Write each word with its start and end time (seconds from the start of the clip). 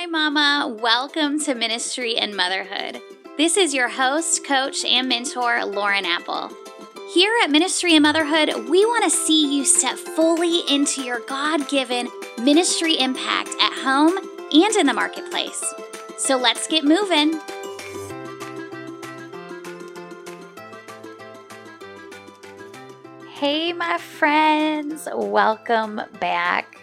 Hi, 0.00 0.06
Mama. 0.06 0.78
Welcome 0.80 1.38
to 1.40 1.54
Ministry 1.54 2.16
and 2.16 2.34
Motherhood. 2.34 3.02
This 3.36 3.58
is 3.58 3.74
your 3.74 3.90
host, 3.90 4.46
coach, 4.46 4.82
and 4.82 5.06
mentor, 5.06 5.62
Lauren 5.66 6.06
Apple. 6.06 6.50
Here 7.12 7.30
at 7.44 7.50
Ministry 7.50 7.96
and 7.96 8.02
Motherhood, 8.02 8.70
we 8.70 8.86
want 8.86 9.04
to 9.04 9.10
see 9.10 9.54
you 9.54 9.66
step 9.66 9.98
fully 9.98 10.60
into 10.74 11.02
your 11.02 11.20
God 11.28 11.68
given 11.68 12.08
ministry 12.42 12.98
impact 12.98 13.50
at 13.60 13.74
home 13.84 14.16
and 14.50 14.74
in 14.74 14.86
the 14.86 14.94
marketplace. 14.94 15.62
So 16.16 16.38
let's 16.38 16.66
get 16.66 16.82
moving. 16.82 17.38
Hey, 23.28 23.74
my 23.74 23.98
friends, 23.98 25.06
welcome 25.14 26.00
back. 26.20 26.79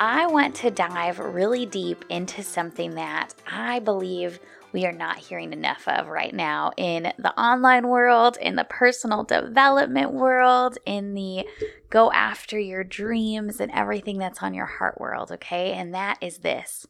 I 0.00 0.28
want 0.28 0.54
to 0.56 0.70
dive 0.70 1.18
really 1.18 1.66
deep 1.66 2.06
into 2.08 2.42
something 2.42 2.94
that 2.94 3.34
I 3.46 3.80
believe 3.80 4.40
we 4.72 4.86
are 4.86 4.92
not 4.92 5.18
hearing 5.18 5.52
enough 5.52 5.86
of 5.86 6.08
right 6.08 6.34
now 6.34 6.72
in 6.78 7.12
the 7.18 7.38
online 7.38 7.86
world, 7.86 8.38
in 8.40 8.56
the 8.56 8.64
personal 8.64 9.24
development 9.24 10.12
world, 10.12 10.78
in 10.86 11.12
the 11.12 11.44
go 11.90 12.10
after 12.12 12.58
your 12.58 12.82
dreams 12.82 13.60
and 13.60 13.70
everything 13.72 14.16
that's 14.16 14.42
on 14.42 14.54
your 14.54 14.64
heart 14.64 14.98
world, 14.98 15.30
okay? 15.32 15.72
And 15.72 15.92
that 15.92 16.16
is 16.22 16.38
this 16.38 16.86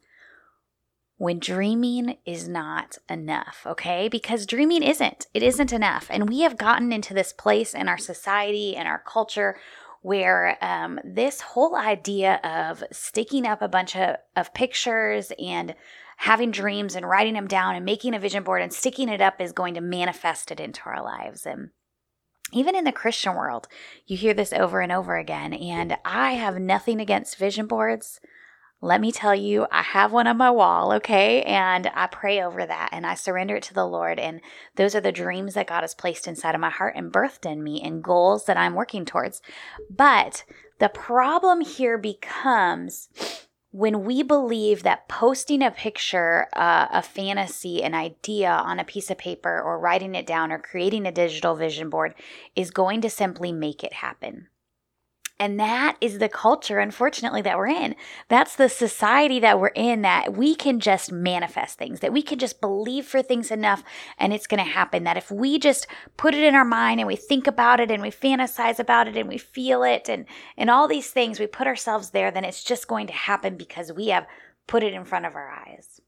when 1.17 1.41
dreaming 1.41 2.17
is 2.25 2.47
not 2.47 2.97
enough, 3.09 3.63
okay? 3.67 4.09
Because 4.09 4.47
dreaming 4.47 4.85
isn't. 4.85 5.27
It 5.35 5.43
isn't 5.43 5.73
enough. 5.73 6.07
And 6.11 6.29
we 6.29 6.43
have 6.43 6.57
gotten 6.57 6.93
into 6.93 7.13
this 7.13 7.33
place 7.33 7.75
in 7.75 7.89
our 7.89 7.99
society 7.99 8.77
and 8.77 8.87
our 8.87 9.03
culture 9.05 9.57
where 10.03 10.57
um, 10.63 10.99
this 11.05 11.41
whole 11.41 11.77
idea 11.77 12.41
of 12.43 12.83
sticking 12.91 13.47
up 13.47 13.61
a 13.61 13.69
bunch 13.69 13.97
of, 13.97 14.17
of 14.37 14.55
pictures 14.55 15.33
and 15.39 15.75
having 16.17 16.51
dreams 16.51 16.95
and 16.95 17.09
writing 17.09 17.35
them 17.35 17.49
down 17.49 17.75
and 17.75 17.85
making 17.85 18.15
a 18.15 18.19
vision 18.19 18.43
board 18.43 18.63
and 18.63 18.73
sticking 18.73 19.09
it 19.09 19.21
up 19.21 19.41
is 19.41 19.53
going 19.53 19.75
to 19.75 19.81
manifest 19.81 20.51
it 20.51 20.61
into 20.61 20.83
our 20.87 21.03
lives. 21.03 21.47
And 21.47 21.71
even 22.53 22.75
in 22.75 22.85
the 22.85 22.93
Christian 22.93 23.35
world, 23.35 23.69
you 24.07 24.17
hear 24.17 24.35
this 24.35 24.53
over 24.53 24.81
and 24.81 24.93
over 24.93 25.17
again. 25.17 25.53
And 25.53 25.97
I 26.05 26.33
have 26.33 26.59
nothing 26.59 27.01
against 27.01 27.39
vision 27.39 27.67
boards. 27.67 28.21
Let 28.83 29.03
me 29.03 29.13
tell 29.13 29.35
you, 29.35 29.67
I 29.71 29.83
have 29.83 30.11
one 30.11 30.27
on 30.27 30.39
my 30.39 30.51
wall, 30.51 30.93
okay? 30.95 31.43
And 31.43 31.91
I 31.95 32.07
pray 32.07 32.43
over 32.43 32.65
that 32.65 32.89
and 32.93 33.07
I 33.07 33.15
surrender 33.15 33.57
it 33.57 33.63
to 33.65 33.75
the 33.75 33.87
Lord. 33.87 34.19
And 34.19 34.41
those 34.77 34.95
are 34.95 35.03
the 35.03 35.13
dreams 35.13 35.53
that 35.55 35.67
God 35.67 35.83
has 35.83 35.95
placed 35.95 36.27
inside 36.27 36.55
of 36.55 36.63
my 36.63 36.71
heart 36.71 36.95
and 36.97 37.13
birthed 37.13 37.51
in 37.51 37.63
me 37.63 37.83
and 37.83 38.03
goals 38.03 38.47
that 38.47 38.57
I'm 38.57 38.75
working 38.75 39.05
towards. 39.05 39.43
But 39.91 40.45
the 40.79 40.89
problem 40.89 41.61
here 41.61 41.99
becomes 41.99 43.11
when 43.73 44.05
we 44.05 44.23
believe 44.23 44.83
that 44.83 45.09
posting 45.09 45.63
a 45.63 45.71
picture, 45.71 46.49
uh, 46.55 46.89
a 46.91 47.03
fantasy, 47.03 47.83
an 47.83 47.95
idea 47.95 48.51
on 48.51 48.81
a 48.81 48.85
piece 48.85 49.11
of 49.11 49.19
paper, 49.19 49.61
or 49.61 49.79
writing 49.79 50.15
it 50.15 50.27
down, 50.27 50.51
or 50.51 50.59
creating 50.59 51.07
a 51.07 51.13
digital 51.13 51.55
vision 51.55 51.89
board 51.89 52.15
is 52.57 52.71
going 52.71 53.01
to 53.03 53.11
simply 53.11 53.53
make 53.53 53.85
it 53.85 53.93
happen. 53.93 54.49
And 55.41 55.59
that 55.59 55.97
is 56.03 56.19
the 56.19 56.29
culture, 56.29 56.79
unfortunately, 56.81 57.41
that 57.43 57.57
we're 57.57 57.69
in. 57.69 57.97
That's 58.29 58.57
the 58.57 58.69
society 58.69 59.41
that 59.41 59.59
we're 59.59 59.69
in 59.69 60.03
that 60.03 60.35
we 60.35 60.55
can 60.55 60.81
just 60.81 61.11
manifest 61.11 61.79
things, 61.79 62.01
that 62.01 62.13
we 62.13 62.21
can 62.21 62.39
just 62.39 62.61
believe 62.61 63.07
for 63.07 63.23
things 63.23 63.51
enough 63.51 63.83
and 64.19 64.35
it's 64.35 64.47
going 64.47 64.63
to 64.63 64.71
happen. 64.71 65.05
That 65.05 65.17
if 65.17 65.31
we 65.31 65.59
just 65.59 65.87
put 66.19 66.35
it 66.35 66.45
in 66.45 66.55
our 66.55 66.65
mind 66.67 67.01
and 67.01 67.07
we 67.07 67.17
think 67.17 67.47
about 67.47 67.81
it 67.81 67.91
and 67.91 68.03
we 68.03 68.11
fantasize 68.11 68.79
about 68.79 69.09
it 69.09 69.17
and 69.17 69.31
we 69.31 69.39
feel 69.39 69.83
it 69.83 70.11
and, 70.11 70.27
and 70.59 70.69
all 70.69 70.87
these 70.87 71.11
things, 71.11 71.41
we 71.41 71.47
put 71.47 71.67
ourselves 71.67 72.11
there, 72.11 72.31
then 72.31 72.45
it's 72.45 72.63
just 72.63 72.87
going 72.87 73.07
to 73.07 73.15
happen 73.15 73.57
because 73.57 73.91
we 73.91 74.09
have 74.09 74.27
put 74.67 74.83
it 74.83 74.93
in 74.93 75.07
front 75.07 75.25
of 75.25 75.35
our 75.37 75.49
eyes. 75.49 76.03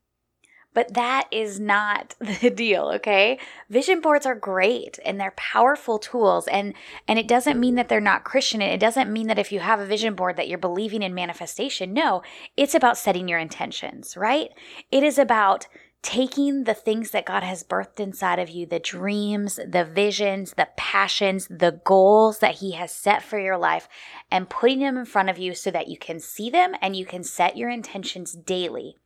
But 0.74 0.94
that 0.94 1.28
is 1.30 1.60
not 1.60 2.14
the 2.40 2.50
deal, 2.50 2.90
okay? 2.94 3.38
Vision 3.68 4.00
boards 4.00 4.26
are 4.26 4.34
great 4.34 4.98
and 5.04 5.20
they're 5.20 5.34
powerful 5.36 5.98
tools 5.98 6.48
and 6.48 6.74
and 7.06 7.18
it 7.18 7.28
doesn't 7.28 7.60
mean 7.60 7.74
that 7.76 7.88
they're 7.88 8.00
not 8.00 8.24
Christian. 8.24 8.62
It 8.62 8.80
doesn't 8.80 9.12
mean 9.12 9.26
that 9.26 9.38
if 9.38 9.52
you 9.52 9.60
have 9.60 9.80
a 9.80 9.86
vision 9.86 10.14
board 10.14 10.36
that 10.36 10.48
you're 10.48 10.58
believing 10.58 11.02
in 11.02 11.14
manifestation. 11.14 11.92
No, 11.92 12.22
it's 12.56 12.74
about 12.74 12.98
setting 12.98 13.28
your 13.28 13.38
intentions, 13.38 14.16
right? 14.16 14.50
It 14.90 15.02
is 15.02 15.18
about 15.18 15.66
taking 16.02 16.64
the 16.64 16.74
things 16.74 17.12
that 17.12 17.24
God 17.24 17.44
has 17.44 17.62
birthed 17.62 18.00
inside 18.00 18.40
of 18.40 18.50
you, 18.50 18.66
the 18.66 18.80
dreams, 18.80 19.60
the 19.64 19.84
visions, 19.84 20.52
the 20.56 20.68
passions, 20.76 21.46
the 21.48 21.80
goals 21.84 22.40
that 22.40 22.56
He 22.56 22.72
has 22.72 22.92
set 22.92 23.22
for 23.22 23.38
your 23.38 23.56
life, 23.56 23.88
and 24.30 24.50
putting 24.50 24.80
them 24.80 24.98
in 24.98 25.04
front 25.04 25.30
of 25.30 25.38
you 25.38 25.54
so 25.54 25.70
that 25.70 25.88
you 25.88 25.96
can 25.96 26.18
see 26.18 26.50
them 26.50 26.74
and 26.82 26.96
you 26.96 27.06
can 27.06 27.22
set 27.22 27.56
your 27.56 27.70
intentions 27.70 28.32
daily. 28.32 28.96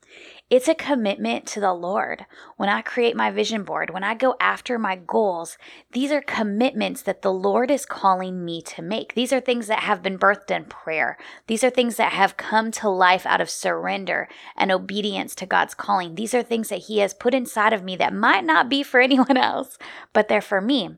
It's 0.48 0.68
a 0.68 0.76
commitment 0.76 1.44
to 1.48 1.60
the 1.60 1.74
Lord. 1.74 2.24
When 2.56 2.68
I 2.68 2.80
create 2.80 3.16
my 3.16 3.32
vision 3.32 3.64
board, 3.64 3.90
when 3.90 4.04
I 4.04 4.14
go 4.14 4.36
after 4.38 4.78
my 4.78 4.94
goals, 4.94 5.58
these 5.90 6.12
are 6.12 6.20
commitments 6.20 7.02
that 7.02 7.22
the 7.22 7.32
Lord 7.32 7.68
is 7.68 7.84
calling 7.84 8.44
me 8.44 8.62
to 8.62 8.80
make. 8.80 9.14
These 9.14 9.32
are 9.32 9.40
things 9.40 9.66
that 9.66 9.80
have 9.80 10.04
been 10.04 10.20
birthed 10.20 10.52
in 10.52 10.66
prayer. 10.66 11.18
These 11.48 11.64
are 11.64 11.70
things 11.70 11.96
that 11.96 12.12
have 12.12 12.36
come 12.36 12.70
to 12.72 12.88
life 12.88 13.26
out 13.26 13.40
of 13.40 13.50
surrender 13.50 14.28
and 14.56 14.70
obedience 14.70 15.34
to 15.34 15.46
God's 15.46 15.74
calling. 15.74 16.14
These 16.14 16.32
are 16.32 16.44
things 16.44 16.68
that 16.68 16.84
He 16.84 16.98
has 16.98 17.12
put 17.12 17.34
inside 17.34 17.72
of 17.72 17.82
me 17.82 17.96
that 17.96 18.14
might 18.14 18.44
not 18.44 18.68
be 18.68 18.84
for 18.84 19.00
anyone 19.06 19.36
else, 19.36 19.78
but 20.12 20.28
they're 20.28 20.40
for 20.40 20.60
me 20.60 20.96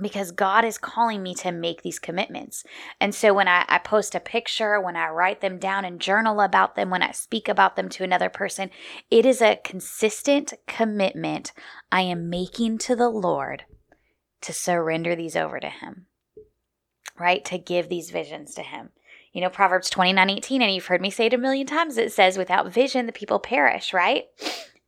because 0.00 0.30
God 0.30 0.64
is 0.64 0.78
calling 0.78 1.22
me 1.22 1.34
to 1.36 1.52
make 1.52 1.82
these 1.82 1.98
commitments. 1.98 2.64
And 3.00 3.14
so 3.14 3.32
when 3.32 3.48
I, 3.48 3.64
I, 3.68 3.78
post 3.78 4.14
a 4.14 4.20
picture, 4.20 4.80
when 4.80 4.96
I 4.96 5.08
write 5.08 5.40
them 5.40 5.58
down 5.58 5.84
and 5.84 6.00
journal 6.00 6.40
about 6.40 6.74
them, 6.76 6.90
when 6.90 7.02
I 7.02 7.12
speak 7.12 7.48
about 7.48 7.76
them 7.76 7.88
to 7.90 8.04
another 8.04 8.28
person, 8.28 8.70
it 9.10 9.24
is 9.24 9.40
a 9.40 9.60
consistent 9.64 10.52
commitment 10.66 11.52
I 11.90 12.02
am 12.02 12.28
making 12.28 12.78
to 12.78 12.96
the 12.96 13.08
Lord 13.08 13.64
to 14.42 14.52
surrender 14.52 15.16
these 15.16 15.36
over 15.36 15.58
to 15.60 15.70
Him, 15.70 16.06
right? 17.18 17.44
To 17.46 17.58
give 17.58 17.88
these 17.88 18.10
visions 18.10 18.54
to 18.54 18.62
Him. 18.62 18.90
You 19.32 19.42
know, 19.42 19.50
Proverbs 19.50 19.90
29 19.90 20.30
18, 20.30 20.62
and 20.62 20.72
you've 20.72 20.86
heard 20.86 21.02
me 21.02 21.10
say 21.10 21.26
it 21.26 21.34
a 21.34 21.38
million 21.38 21.66
times, 21.66 21.98
it 21.98 22.12
says, 22.12 22.38
without 22.38 22.72
vision, 22.72 23.06
the 23.06 23.12
people 23.12 23.38
perish, 23.38 23.92
right? 23.92 24.24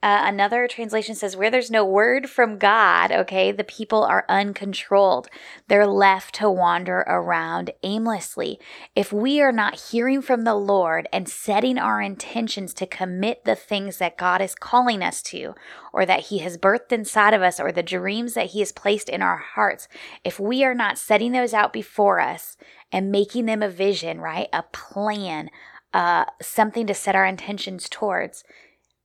Uh, 0.00 0.22
another 0.26 0.68
translation 0.68 1.16
says, 1.16 1.36
where 1.36 1.50
there's 1.50 1.72
no 1.72 1.84
word 1.84 2.30
from 2.30 2.56
God, 2.56 3.10
okay, 3.10 3.50
the 3.50 3.64
people 3.64 4.04
are 4.04 4.24
uncontrolled. 4.28 5.26
They're 5.66 5.88
left 5.88 6.36
to 6.36 6.48
wander 6.48 6.98
around 7.00 7.72
aimlessly. 7.82 8.60
If 8.94 9.12
we 9.12 9.40
are 9.40 9.50
not 9.50 9.90
hearing 9.90 10.22
from 10.22 10.44
the 10.44 10.54
Lord 10.54 11.08
and 11.12 11.28
setting 11.28 11.78
our 11.78 12.00
intentions 12.00 12.74
to 12.74 12.86
commit 12.86 13.44
the 13.44 13.56
things 13.56 13.96
that 13.96 14.16
God 14.16 14.40
is 14.40 14.54
calling 14.54 15.02
us 15.02 15.20
to, 15.22 15.56
or 15.92 16.06
that 16.06 16.26
He 16.26 16.38
has 16.38 16.56
birthed 16.56 16.92
inside 16.92 17.34
of 17.34 17.42
us, 17.42 17.58
or 17.58 17.72
the 17.72 17.82
dreams 17.82 18.34
that 18.34 18.50
He 18.50 18.60
has 18.60 18.70
placed 18.70 19.08
in 19.08 19.20
our 19.20 19.38
hearts, 19.38 19.88
if 20.22 20.38
we 20.38 20.62
are 20.62 20.74
not 20.74 20.96
setting 20.96 21.32
those 21.32 21.52
out 21.52 21.72
before 21.72 22.20
us 22.20 22.56
and 22.92 23.10
making 23.10 23.46
them 23.46 23.64
a 23.64 23.68
vision, 23.68 24.20
right, 24.20 24.48
a 24.52 24.62
plan, 24.62 25.50
uh, 25.92 26.26
something 26.40 26.86
to 26.86 26.94
set 26.94 27.16
our 27.16 27.26
intentions 27.26 27.88
towards, 27.88 28.44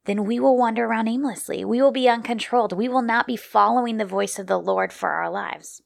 then 0.06 0.26
we 0.26 0.40
will 0.40 0.58
wander 0.58 0.86
around 0.86 1.08
aimlessly. 1.08 1.64
We 1.64 1.82
will 1.82 1.92
be 1.92 2.10
uncontrolled. 2.10 2.74
We 2.74 2.90
will 2.90 3.02
not 3.02 3.28
be 3.28 3.38
following 3.38 3.98
the 3.98 4.06
voice 4.06 4.38
of 4.38 4.48
the 4.48 4.60
Lord 4.60 4.92
for 4.92 5.10
our 5.10 5.30
lives. 5.30 5.82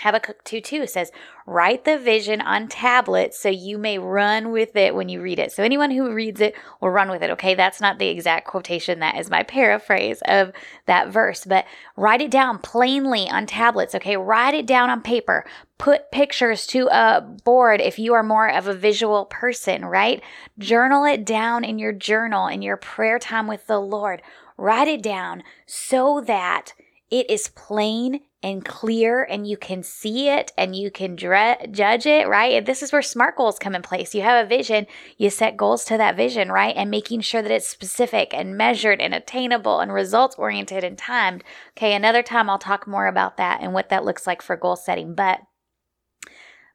Habakkuk 0.00 0.42
2 0.44 0.60
2 0.60 0.86
says, 0.86 1.12
Write 1.46 1.84
the 1.84 1.98
vision 1.98 2.40
on 2.40 2.68
tablets 2.68 3.38
so 3.38 3.48
you 3.48 3.76
may 3.76 3.98
run 3.98 4.52
with 4.52 4.76
it 4.76 4.94
when 4.94 5.08
you 5.08 5.20
read 5.20 5.38
it. 5.38 5.52
So 5.52 5.62
anyone 5.62 5.90
who 5.90 6.12
reads 6.12 6.40
it 6.40 6.54
will 6.80 6.90
run 6.90 7.10
with 7.10 7.22
it. 7.22 7.30
Okay, 7.30 7.54
that's 7.54 7.80
not 7.80 7.98
the 7.98 8.08
exact 8.08 8.46
quotation. 8.46 9.00
That 9.00 9.18
is 9.18 9.30
my 9.30 9.42
paraphrase 9.50 10.22
of 10.26 10.52
that 10.86 11.08
verse. 11.08 11.44
But 11.44 11.66
write 11.96 12.20
it 12.20 12.30
down 12.30 12.58
plainly 12.58 13.28
on 13.28 13.46
tablets. 13.46 13.94
Okay, 13.94 14.16
write 14.16 14.54
it 14.54 14.66
down 14.66 14.90
on 14.90 15.02
paper. 15.02 15.44
Put 15.78 16.10
pictures 16.10 16.66
to 16.68 16.88
a 16.92 17.20
board 17.20 17.80
if 17.80 17.98
you 17.98 18.14
are 18.14 18.22
more 18.22 18.48
of 18.48 18.68
a 18.68 18.74
visual 18.74 19.24
person, 19.26 19.84
right? 19.84 20.22
Journal 20.58 21.04
it 21.04 21.24
down 21.24 21.64
in 21.64 21.78
your 21.78 21.92
journal, 21.92 22.46
in 22.46 22.62
your 22.62 22.76
prayer 22.76 23.18
time 23.18 23.46
with 23.46 23.66
the 23.66 23.80
Lord. 23.80 24.22
Write 24.56 24.88
it 24.88 25.02
down 25.02 25.42
so 25.66 26.22
that 26.26 26.74
it 27.10 27.28
is 27.28 27.48
plain 27.48 28.20
and 28.42 28.64
clear 28.64 29.22
and 29.22 29.46
you 29.46 29.56
can 29.56 29.82
see 29.82 30.28
it 30.28 30.52
and 30.56 30.74
you 30.74 30.90
can 30.90 31.14
dre- 31.14 31.66
judge 31.70 32.06
it, 32.06 32.26
right? 32.26 32.54
And 32.54 32.66
this 32.66 32.82
is 32.82 32.90
where 32.90 33.02
SMART 33.02 33.36
goals 33.36 33.58
come 33.58 33.74
in 33.74 33.82
place. 33.82 34.14
You 34.14 34.22
have 34.22 34.44
a 34.44 34.48
vision, 34.48 34.86
you 35.18 35.28
set 35.28 35.56
goals 35.56 35.84
to 35.86 35.98
that 35.98 36.16
vision, 36.16 36.50
right? 36.50 36.74
And 36.74 36.90
making 36.90 37.20
sure 37.20 37.42
that 37.42 37.50
it's 37.50 37.68
specific 37.68 38.32
and 38.32 38.56
measured 38.56 39.00
and 39.00 39.12
attainable 39.12 39.80
and 39.80 39.92
results 39.92 40.36
oriented 40.36 40.84
and 40.84 40.96
timed. 40.96 41.44
Okay, 41.76 41.94
another 41.94 42.22
time 42.22 42.48
I'll 42.48 42.58
talk 42.58 42.86
more 42.86 43.06
about 43.06 43.36
that 43.36 43.60
and 43.60 43.74
what 43.74 43.90
that 43.90 44.04
looks 44.04 44.26
like 44.26 44.40
for 44.40 44.56
goal 44.56 44.76
setting, 44.76 45.14
but 45.14 45.40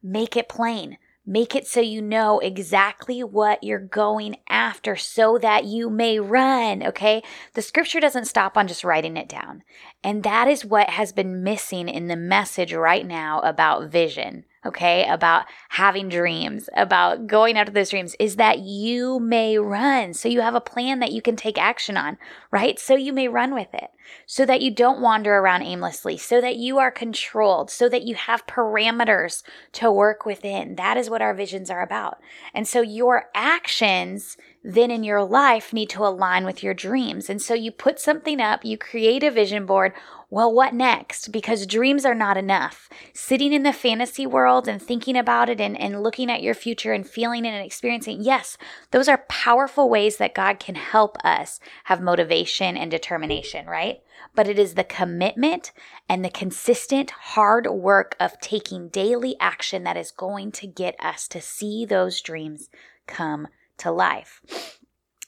make 0.04 0.38
it 0.38 0.48
plain. 0.48 1.00
Make 1.28 1.56
it 1.56 1.66
so 1.66 1.80
you 1.80 2.04
know 2.04 2.38
exactly 2.38 3.24
what 3.24 3.64
you're 3.64 3.80
going 3.80 4.38
after 4.48 4.96
so 4.96 5.40
that 5.40 5.66
you 5.66 5.90
may 5.90 6.20
run, 6.20 6.84
okay? 6.84 7.24
The 7.56 7.64
scripture 7.64 8.00
doesn't 8.00 8.26
stop 8.26 8.56
on 8.56 8.68
just 8.68 8.84
writing 8.84 9.18
it 9.18 9.28
down. 9.28 9.64
And 10.04 10.22
that 10.22 10.48
is 10.48 10.64
what 10.64 10.92
has 10.92 11.14
been 11.14 11.42
missing 11.42 11.90
in 11.90 12.10
the 12.10 12.16
message 12.16 12.74
right 12.74 13.08
now 13.08 13.40
about 13.40 13.90
vision, 13.90 14.46
okay, 14.64 15.08
about 15.10 15.46
having 15.70 16.10
dreams, 16.10 16.70
about 16.76 17.26
going 17.26 17.58
after 17.58 17.72
those 17.72 17.90
dreams, 17.90 18.16
is 18.20 18.36
that 18.36 18.60
you 18.60 19.20
may 19.20 19.58
run. 19.58 20.14
So 20.14 20.30
you 20.30 20.42
have 20.42 20.54
a 20.54 20.62
plan 20.62 21.00
that 21.00 21.12
you 21.12 21.24
can 21.24 21.36
take 21.36 21.58
action 21.58 21.98
on, 21.98 22.20
right? 22.52 22.78
So 22.78 22.96
you 22.96 23.14
may 23.14 23.28
run 23.28 23.56
with 23.56 23.74
it, 23.74 23.90
so 24.26 24.46
that 24.46 24.62
you 24.62 24.72
don't 24.72 25.02
wander 25.02 25.36
around 25.36 25.64
aimlessly, 25.64 26.18
so 26.18 26.42
that 26.42 26.56
you 26.56 26.78
are 26.78 26.92
controlled, 26.92 27.70
so 27.70 27.90
that 27.90 28.04
you 28.04 28.16
have 28.16 28.48
parameters 28.48 29.44
to 29.74 29.92
work 29.92 30.26
within. 30.26 30.76
That 30.76 30.98
is 30.98 31.10
what 31.10 31.22
our 31.22 31.34
visions 31.34 31.70
are 31.70 31.82
about. 31.82 32.20
And 32.54 32.68
so 32.68 32.82
your 32.82 33.26
actions 33.34 34.38
then 34.64 34.90
in 34.90 35.04
your 35.04 35.24
life 35.24 35.74
need 35.74 35.90
to 35.92 36.04
align 36.04 36.44
with 36.44 36.64
your 36.64 36.74
dreams. 36.74 37.30
And 37.30 37.40
so 37.40 37.54
you 37.54 37.72
put 37.72 38.00
something 38.00 38.42
up, 38.42 38.66
you 38.66 38.80
create 38.80 39.24
a 39.24 39.30
vision 39.30 39.68
board 39.68 39.94
well, 40.30 40.52
what 40.52 40.74
next? 40.74 41.32
Because 41.32 41.68
dreams 41.68 42.04
are 42.04 42.16
not 42.16 42.36
enough. 42.36 42.90
Sitting 43.14 43.54
in 43.54 43.64
the 43.64 43.72
fantasy 43.72 44.26
world 44.26 44.68
and 44.68 44.82
thinking 44.82 45.16
about 45.16 45.50
it 45.50 45.62
and, 45.62 45.80
and 45.80 46.02
looking 46.02 46.32
at 46.32 46.42
your 46.42 46.56
future 46.56 46.94
and 46.94 47.08
feeling 47.08 47.46
it 47.46 47.50
and 47.50 47.66
experiencing, 47.66 48.22
yes, 48.22 48.58
those 48.92 49.08
are 49.08 49.24
powerful 49.30 49.88
ways 49.88 50.18
that 50.18 50.36
God 50.36 50.60
can 50.60 50.76
help 50.76 51.18
us 51.24 51.60
have 51.86 52.02
motivation 52.02 52.76
and 52.76 52.90
determination, 52.90 53.68
right? 53.68 53.95
But 54.34 54.48
it 54.48 54.60
is 54.60 54.74
the 54.74 54.84
commitment 54.84 55.72
and 56.10 56.24
the 56.24 56.30
consistent 56.30 57.12
hard 57.12 57.68
work 57.68 58.16
of 58.20 58.40
taking 58.40 58.90
daily 58.90 59.36
action 59.40 59.84
that 59.84 59.98
is 59.98 60.12
going 60.12 60.52
to 60.54 60.68
get 60.68 60.96
us 61.00 61.28
to 61.30 61.42
see 61.42 61.86
those 61.86 62.22
dreams 62.22 62.70
come 63.08 63.48
to 63.78 63.92
life. 63.92 64.42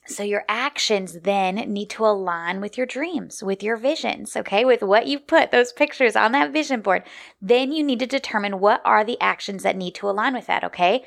So 0.08 0.24
your 0.24 0.46
actions 0.48 1.20
then 1.22 1.56
need 1.56 1.90
to 1.92 2.06
align 2.06 2.62
with 2.62 2.78
your 2.78 2.88
dreams, 2.88 3.44
with 3.44 3.62
your 3.62 3.76
visions, 3.76 4.38
okay? 4.38 4.64
With 4.64 4.82
what 4.82 5.08
you've 5.08 5.28
put 5.28 5.52
those 5.52 5.74
pictures 5.74 6.16
on 6.16 6.32
that 6.32 6.54
vision 6.54 6.82
board. 6.82 7.04
Then 7.42 7.74
you 7.74 7.84
need 7.84 8.00
to 8.00 8.08
determine 8.08 8.60
what 8.60 8.82
are 8.86 9.04
the 9.04 9.20
actions 9.20 9.64
that 9.64 9.76
need 9.76 9.96
to 9.96 10.10
align 10.10 10.34
with 10.34 10.48
that, 10.48 10.64
okay? 10.64 11.04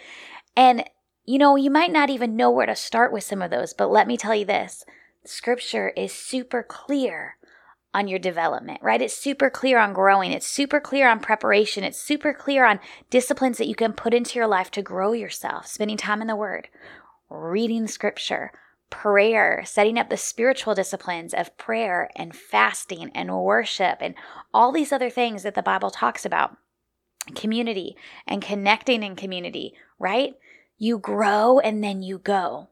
And 0.55 0.85
you 1.31 1.39
know, 1.39 1.55
you 1.55 1.71
might 1.71 1.93
not 1.93 2.11
even 2.11 2.35
know 2.35 2.51
where 2.51 2.67
to 2.67 2.75
start 2.75 3.13
with 3.13 3.23
some 3.23 3.41
of 3.41 3.51
those, 3.51 3.73
but 3.73 3.91
let 3.91 4.09
me 4.09 4.17
tell 4.17 4.35
you 4.35 4.45
this. 4.45 4.85
Scripture 5.25 5.91
is 5.91 6.13
super 6.13 6.63
clear 6.63 7.37
on 7.93 8.07
your 8.07 8.19
development, 8.19 8.81
right? 8.83 9.03
It's 9.03 9.17
super 9.17 9.51
clear 9.51 9.79
on 9.79 9.93
growing. 9.93 10.31
It's 10.33 10.47
super 10.47 10.81
clear 10.81 11.09
on 11.09 11.21
preparation. 11.21 11.83
It's 11.83 12.01
super 12.01 12.33
clear 12.33 12.65
on 12.65 12.79
disciplines 13.11 13.59
that 13.59 13.67
you 13.67 13.75
can 13.75 13.93
put 13.93 14.15
into 14.15 14.39
your 14.39 14.47
life 14.47 14.71
to 14.73 14.83
grow 14.83 15.13
yourself, 15.13 15.67
spending 15.67 15.97
time 15.97 16.21
in 16.21 16.29
the 16.29 16.37
Word, 16.37 16.69
reading 17.29 17.89
Scripture, 17.89 18.53
prayer, 18.91 19.63
setting 19.65 19.99
up 19.99 20.09
the 20.09 20.17
spiritual 20.17 20.75
disciplines 20.75 21.35
of 21.35 21.57
prayer 21.57 22.11
and 22.15 22.35
fasting 22.35 23.11
and 23.15 23.37
worship 23.37 23.99
and 24.01 24.15
all 24.55 24.73
these 24.73 24.93
other 24.93 25.11
things 25.11 25.43
that 25.43 25.55
the 25.55 25.63
Bible 25.63 25.91
talks 25.91 26.25
about, 26.25 26.57
community 27.35 27.97
and 28.27 28.43
connecting 28.43 29.03
in 29.03 29.17
community, 29.17 29.75
right? 29.99 30.35
You 30.79 30.99
grow 30.99 31.59
and 31.59 31.83
then 31.83 32.03
you 32.03 32.19
go. 32.19 32.69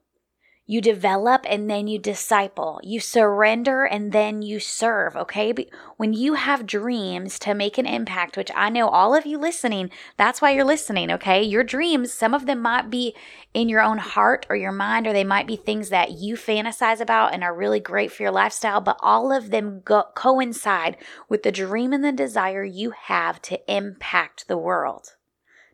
You 0.71 0.83
develop 0.83 1.47
and 1.49 1.71
then 1.71 1.87
you 1.87 1.99
disciple. 1.99 2.79
You 2.85 3.01
surrender 3.01 3.85
and 3.85 4.13
then 4.13 4.43
you 4.43 4.61
serve, 4.61 5.17
okay? 5.17 5.51
But 5.51 5.69
When 5.97 6.13
you 6.13 6.35
have 6.35 6.67
dreams 6.67 7.39
to 7.39 7.55
make 7.55 7.79
an 7.79 7.87
impact, 7.87 8.37
which 8.37 8.51
I 8.55 8.69
know 8.69 8.87
all 8.87 9.15
of 9.15 9.25
you 9.25 9.39
listening, 9.39 9.91
that's 10.19 10.43
why 10.43 10.51
you're 10.51 10.65
listening, 10.65 11.11
okay? 11.11 11.43
Your 11.43 11.65
dreams, 11.65 12.13
some 12.13 12.35
of 12.35 12.45
them 12.45 12.61
might 12.61 12.91
be 12.91 13.17
in 13.55 13.71
your 13.71 13.81
own 13.81 13.97
heart 13.97 14.45
or 14.51 14.57
your 14.57 14.71
mind, 14.71 15.07
or 15.07 15.15
they 15.15 15.25
might 15.25 15.47
be 15.47 15.57
things 15.57 15.89
that 15.89 16.11
you 16.11 16.37
fantasize 16.37 17.01
about 17.01 17.33
and 17.33 17.43
are 17.43 17.57
really 17.57 17.81
great 17.81 18.13
for 18.13 18.23
your 18.23 18.33
lifestyle, 18.33 18.83
but 18.83 18.99
all 19.01 19.33
of 19.33 19.51
them 19.51 19.81
go- 19.87 20.05
coincide 20.15 20.99
with 21.31 21.45
the 21.45 21.51
dream 21.51 21.95
and 21.95 22.05
the 22.05 22.13
desire 22.13 22.63
you 22.63 22.91
have 22.91 23.41
to 23.41 23.59
impact 23.75 24.49
the 24.49 24.59
world 24.59 25.15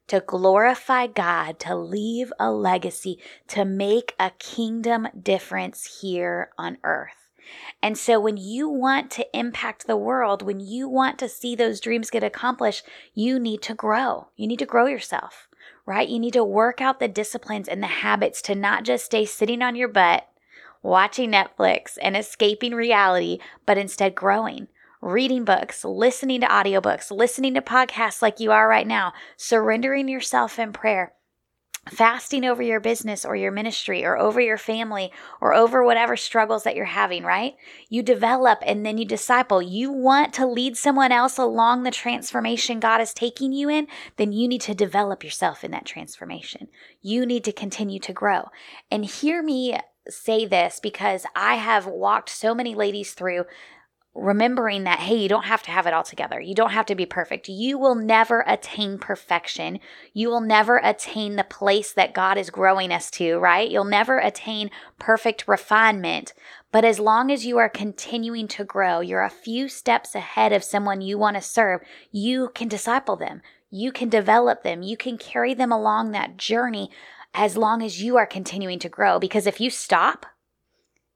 to 0.09 0.21
glorify 0.21 1.06
God, 1.06 1.59
to 1.61 1.75
leave 1.75 2.33
a 2.39 2.51
legacy, 2.51 3.19
to 3.49 3.65
make 3.65 4.15
a 4.19 4.31
kingdom 4.39 5.09
difference 5.21 6.01
here 6.01 6.51
on 6.59 6.79
earth. 6.85 7.25
And 7.83 7.99
so, 7.99 8.19
when 8.19 8.37
you 8.37 8.69
want 8.69 9.11
to 9.12 9.39
impact 9.39 9.87
the 9.87 9.97
world, 9.97 10.43
when 10.43 10.61
you 10.61 10.89
want 10.89 11.19
to 11.19 11.29
see 11.29 11.55
those 11.55 11.81
dreams 11.81 12.11
get 12.11 12.25
accomplished, 12.25 12.85
you 13.12 13.39
need 13.39 13.61
to 13.62 13.75
grow. 13.75 14.29
You 14.37 14.47
need 14.47 14.59
to 14.61 14.67
grow 14.67 14.87
yourself, 14.87 15.49
right? 15.85 16.09
You 16.09 16.19
need 16.19 16.33
to 16.33 16.45
work 16.45 16.81
out 16.81 17.01
the 17.01 17.09
disciplines 17.09 17.69
and 17.69 17.83
the 17.83 17.89
habits 17.89 18.41
to 18.43 18.55
not 18.55 18.85
just 18.85 19.05
stay 19.05 19.27
sitting 19.27 19.61
on 19.61 19.77
your 19.77 19.89
butt, 19.89 20.27
watching 20.83 21.31
Netflix 21.31 21.99
and 22.01 22.17
escaping 22.17 22.75
reality, 22.75 23.39
but 23.67 23.77
instead 23.77 24.15
growing 24.15 24.69
reading 25.05 25.45
books, 25.45 25.85
listening 25.85 26.41
to 26.41 26.47
audiobooks, 26.47 27.11
listening 27.11 27.55
to 27.55 27.61
podcasts 27.61 28.23
like 28.23 28.41
you 28.41 28.51
are 28.51 28.67
right 28.67 28.87
now, 28.87 29.12
surrendering 29.37 30.09
yourself 30.09 30.59
in 30.59 30.73
prayer, 30.73 31.12
fasting 31.91 32.43
over 32.43 32.62
your 32.62 32.81
business 32.81 33.23
or 33.23 33.37
your 33.37 33.53
ministry 33.53 34.03
or 34.03 34.17
over 34.17 34.41
your 34.41 34.56
family 34.56 35.12
or 35.43 35.53
over 35.53 35.85
whatever 35.85 36.17
struggles 36.17 36.65
that 36.65 36.75
you're 36.75 36.87
having, 36.87 37.23
right? 37.23 37.55
You 37.91 38.03
develop 38.03 38.61
and 38.65 38.87
then 38.87 38.97
you 38.97 39.05
disciple. 39.05 39.61
You 39.61 39.93
want 39.93 40.33
to 40.35 40.47
lead 40.47 40.79
someone 40.79 41.12
else 41.12 41.37
along 41.37 41.83
the 41.83 41.91
transformation 41.91 42.81
God 42.81 43.03
is 43.03 43.12
taking 43.12 43.53
you 43.53 43.69
in, 43.69 43.87
then 44.17 44.33
you 44.33 44.49
need 44.49 44.62
to 44.62 44.75
develop 44.75 45.23
yourself 45.23 45.62
in 45.62 45.71
that 45.73 45.85
transformation. 45.85 46.69
You 47.03 47.27
need 47.27 47.45
to 47.45 47.53
continue 47.53 48.01
to 48.01 48.12
grow. 48.15 48.49
And 48.91 49.05
hear 49.05 49.43
me 49.43 49.79
say 50.09 50.47
this 50.47 50.81
because 50.83 51.27
I 51.37 51.56
have 51.56 51.87
walked 51.87 52.31
so 52.31 52.55
many 52.55 52.75
ladies 52.75 53.12
through 53.12 53.45
remembering 54.15 54.85
that, 54.85 55.01
hey, 55.01 55.17
you 55.17 55.29
don't 55.29 55.45
have 55.45 55.63
to 55.65 55.71
have 55.71 55.87
it 55.87 55.93
all 55.93 56.05
together. 56.05 56.41
You 56.41 56.55
don't 56.55 56.71
have 56.71 56.87
to 56.87 56.95
be 56.95 57.07
perfect. 57.07 57.49
You 57.49 57.79
will 57.79 57.97
never 57.97 58.45
attain 58.47 58.99
perfection. 58.99 59.81
You 60.13 60.29
will 60.29 60.41
never 60.41 60.81
attain 60.83 61.37
the 61.37 61.45
place 61.45 61.93
that 61.93 62.15
God 62.15 62.39
is 62.39 62.51
growing 62.51 62.93
us 62.93 63.11
to, 63.13 63.39
right? 63.39 63.69
You'll 63.69 63.85
never 63.85 64.19
attain 64.19 64.71
perfect 64.99 65.49
refinement. 65.49 66.33
But 66.71 66.85
as 66.85 67.01
long 67.01 67.31
as 67.31 67.45
you 67.45 67.59
are 67.59 67.69
continuing 67.69 68.47
to 68.49 68.65
grow, 68.65 69.01
you're 69.01 69.23
a 69.23 69.31
few 69.31 69.69
steps 69.69 70.15
ahead 70.15 70.53
of 70.53 70.63
someone 70.63 71.01
you 71.01 71.19
want 71.19 71.37
to 71.37 71.43
serve, 71.43 71.81
you 72.13 72.51
can 72.55 72.69
disciple 72.69 73.17
them. 73.17 73.43
You 73.71 73.91
can 73.91 74.09
develop 74.09 74.63
them. 74.63 74.83
You 74.83 74.97
can 74.97 75.19
carry 75.19 75.55
them 75.55 75.73
along 75.73 76.13
that 76.13 76.37
journey 76.37 76.91
as 77.35 77.57
long 77.57 77.83
as 77.83 78.01
you 78.01 78.17
are 78.17 78.27
continuing 78.27 78.79
to 78.79 78.89
grow. 78.89 79.19
Because 79.19 79.49
if 79.49 79.61
you 79.61 79.71
stop, 79.71 80.27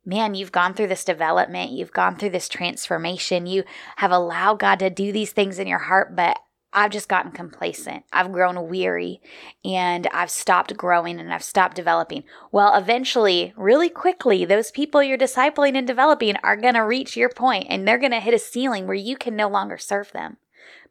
man, 0.09 0.35
you've 0.35 0.53
gone 0.53 0.73
through 0.73 0.87
this 0.87 1.05
development, 1.05 1.71
you've 1.71 1.93
gone 1.93 2.17
through 2.17 2.31
this 2.31 2.49
transformation, 2.49 3.47
you 3.47 3.63
have 3.97 4.11
allowed 4.11 4.59
God 4.59 4.79
to 4.79 4.89
do 4.89 5.13
these 5.13 5.33
things 5.33 5.59
in 5.59 5.69
your 5.69 5.81
heart, 5.81 6.17
but 6.17 6.39
I've 6.73 6.91
just 6.91 7.09
gotten 7.09 7.33
complacent. 7.33 8.05
I've 8.13 8.33
grown 8.33 8.69
weary 8.69 9.21
and 9.65 10.07
I've 10.13 10.31
stopped 10.31 10.77
growing 10.77 11.21
and 11.21 11.33
I've 11.33 11.45
stopped 11.45 11.77
developing. 11.77 12.25
Well, 12.51 12.75
eventually, 12.75 13.53
really 13.57 13.91
quickly, 13.91 14.45
those 14.45 14.71
people 14.71 15.03
you're 15.03 15.19
discipling 15.19 15.77
and 15.77 15.87
developing 15.87 16.37
are 16.43 16.57
going 16.57 16.75
to 16.75 16.81
reach 16.81 17.17
your 17.17 17.31
point 17.31 17.67
and 17.69 17.87
they're 17.87 17.99
going 17.99 18.13
to 18.13 18.21
hit 18.21 18.35
a 18.35 18.39
ceiling 18.39 18.87
where 18.87 18.95
you 18.95 19.17
can 19.17 19.37
no 19.37 19.49
longer 19.49 19.77
serve 19.77 20.13
them 20.13 20.39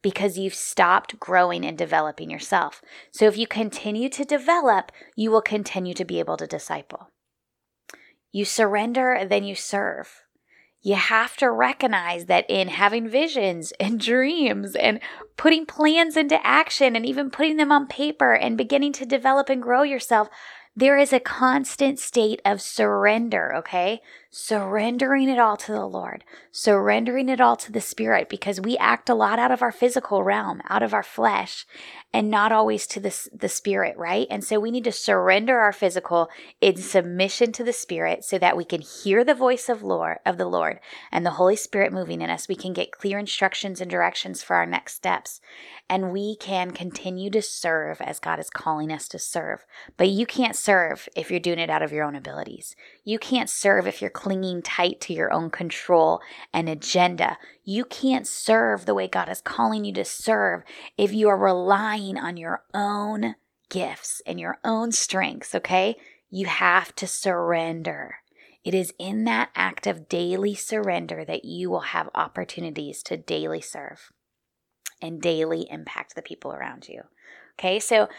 because 0.01 0.37
you've 0.37 0.55
stopped 0.55 1.19
growing 1.19 1.65
and 1.65 1.77
developing 1.77 2.29
yourself. 2.29 2.81
So 3.11 3.25
if 3.25 3.37
you 3.37 3.47
continue 3.47 4.09
to 4.09 4.23
develop, 4.23 4.91
you 5.15 5.31
will 5.31 5.41
continue 5.41 5.93
to 5.95 6.05
be 6.05 6.19
able 6.19 6.37
to 6.37 6.47
disciple. 6.47 7.09
You 8.31 8.45
surrender, 8.45 9.25
then 9.27 9.43
you 9.43 9.55
serve. 9.55 10.23
You 10.81 10.95
have 10.95 11.35
to 11.37 11.51
recognize 11.51 12.25
that 12.25 12.45
in 12.49 12.69
having 12.69 13.09
visions 13.09 13.73
and 13.79 13.99
dreams 14.11 14.75
and 14.75 14.99
putting 15.35 15.65
plans 15.65 16.15
into 16.15 16.45
action 16.45 16.95
and 16.95 17.05
even 17.05 17.29
putting 17.29 17.57
them 17.57 17.71
on 17.71 17.87
paper 17.87 18.33
and 18.33 18.57
beginning 18.57 18.93
to 18.93 19.05
develop 19.05 19.49
and 19.49 19.61
grow 19.61 19.83
yourself, 19.83 20.29
there 20.75 20.97
is 20.97 21.11
a 21.11 21.19
constant 21.19 21.97
state 21.97 22.39
of 22.45 22.61
surrender, 22.61 23.55
okay? 23.55 23.99
Surrendering 24.29 25.29
it 25.29 25.39
all 25.39 25.57
to 25.57 25.71
the 25.71 25.85
Lord, 25.85 26.23
surrendering 26.51 27.29
it 27.29 27.39
all 27.39 27.55
to 27.55 27.71
the 27.71 27.81
Spirit, 27.81 28.29
because 28.29 28.59
we 28.59 28.77
act 28.77 29.09
a 29.09 29.15
lot 29.15 29.39
out 29.39 29.51
of 29.51 29.61
our 29.61 29.71
physical 29.71 30.23
realm, 30.23 30.61
out 30.69 30.83
of 30.83 30.93
our 30.93 31.03
flesh 31.03 31.65
and 32.13 32.31
not 32.31 32.51
always 32.51 32.87
to 32.87 32.99
the, 32.99 33.29
the 33.33 33.49
spirit, 33.49 33.97
right? 33.97 34.27
And 34.29 34.43
so 34.43 34.59
we 34.59 34.71
need 34.71 34.85
to 34.85 34.91
surrender 34.91 35.59
our 35.59 35.73
physical 35.73 36.29
in 36.61 36.77
submission 36.77 37.51
to 37.51 37.63
the 37.63 37.73
spirit 37.73 38.23
so 38.23 38.39
that 38.39 38.55
we 38.55 38.63
can 38.63 38.81
hear 38.81 39.23
the 39.23 39.35
voice 39.35 39.67
of 39.67 39.83
Lord 39.83 40.17
of 40.25 40.37
the 40.37 40.47
Lord 40.47 40.79
and 41.11 41.25
the 41.25 41.31
Holy 41.31 41.55
Spirit 41.55 41.91
moving 41.91 42.21
in 42.21 42.29
us. 42.29 42.47
We 42.47 42.55
can 42.55 42.73
get 42.73 42.91
clear 42.91 43.19
instructions 43.19 43.81
and 43.81 43.91
directions 43.91 44.41
for 44.41 44.55
our 44.55 44.65
next 44.65 44.95
steps. 44.95 45.41
And 45.89 46.11
we 46.11 46.35
can 46.35 46.71
continue 46.71 47.29
to 47.29 47.41
serve 47.41 48.01
as 48.01 48.19
God 48.19 48.39
is 48.39 48.49
calling 48.49 48.91
us 48.91 49.07
to 49.09 49.19
serve. 49.19 49.65
But 49.95 50.09
you 50.09 50.25
can't 50.25 50.55
serve 50.55 51.07
if 51.15 51.29
you're 51.29 51.39
doing 51.39 51.59
it 51.59 51.69
out 51.69 51.83
of 51.83 51.91
your 51.91 52.03
own 52.03 52.15
abilities. 52.15 52.75
You 53.03 53.19
can't 53.19 53.49
serve 53.49 53.85
if 53.85 54.01
you're 54.01 54.09
clinging 54.17 54.63
tight 54.63 54.99
to 54.99 55.13
your 55.13 55.31
own 55.31 55.51
control 55.51 56.19
and 56.51 56.67
agenda. 56.67 57.37
You 57.63 57.85
can't 57.85 58.27
serve 58.27 58.87
the 58.87 58.95
way 58.95 59.07
God 59.07 59.29
is 59.29 59.41
calling 59.41 59.85
you 59.85 59.93
to 59.93 60.03
serve 60.03 60.63
if 60.97 61.13
you 61.13 61.29
are 61.29 61.37
relying 61.37 62.17
on 62.17 62.35
your 62.35 62.63
own 62.73 63.35
gifts 63.69 64.23
and 64.25 64.39
your 64.39 64.57
own 64.63 64.91
strengths, 64.91 65.53
okay? 65.53 65.97
You 66.31 66.47
have 66.47 66.95
to 66.95 67.05
surrender. 67.05 68.15
It 68.63 68.73
is 68.73 68.91
in 68.97 69.25
that 69.25 69.51
act 69.55 69.85
of 69.85 70.09
daily 70.09 70.55
surrender 70.55 71.23
that 71.23 71.45
you 71.45 71.69
will 71.69 71.81
have 71.81 72.09
opportunities 72.15 73.03
to 73.03 73.17
daily 73.17 73.61
serve 73.61 74.11
and 74.99 75.21
daily 75.21 75.67
impact 75.69 76.15
the 76.15 76.23
people 76.23 76.51
around 76.51 76.89
you. 76.89 77.03
Okay, 77.59 77.79
so 77.79 78.09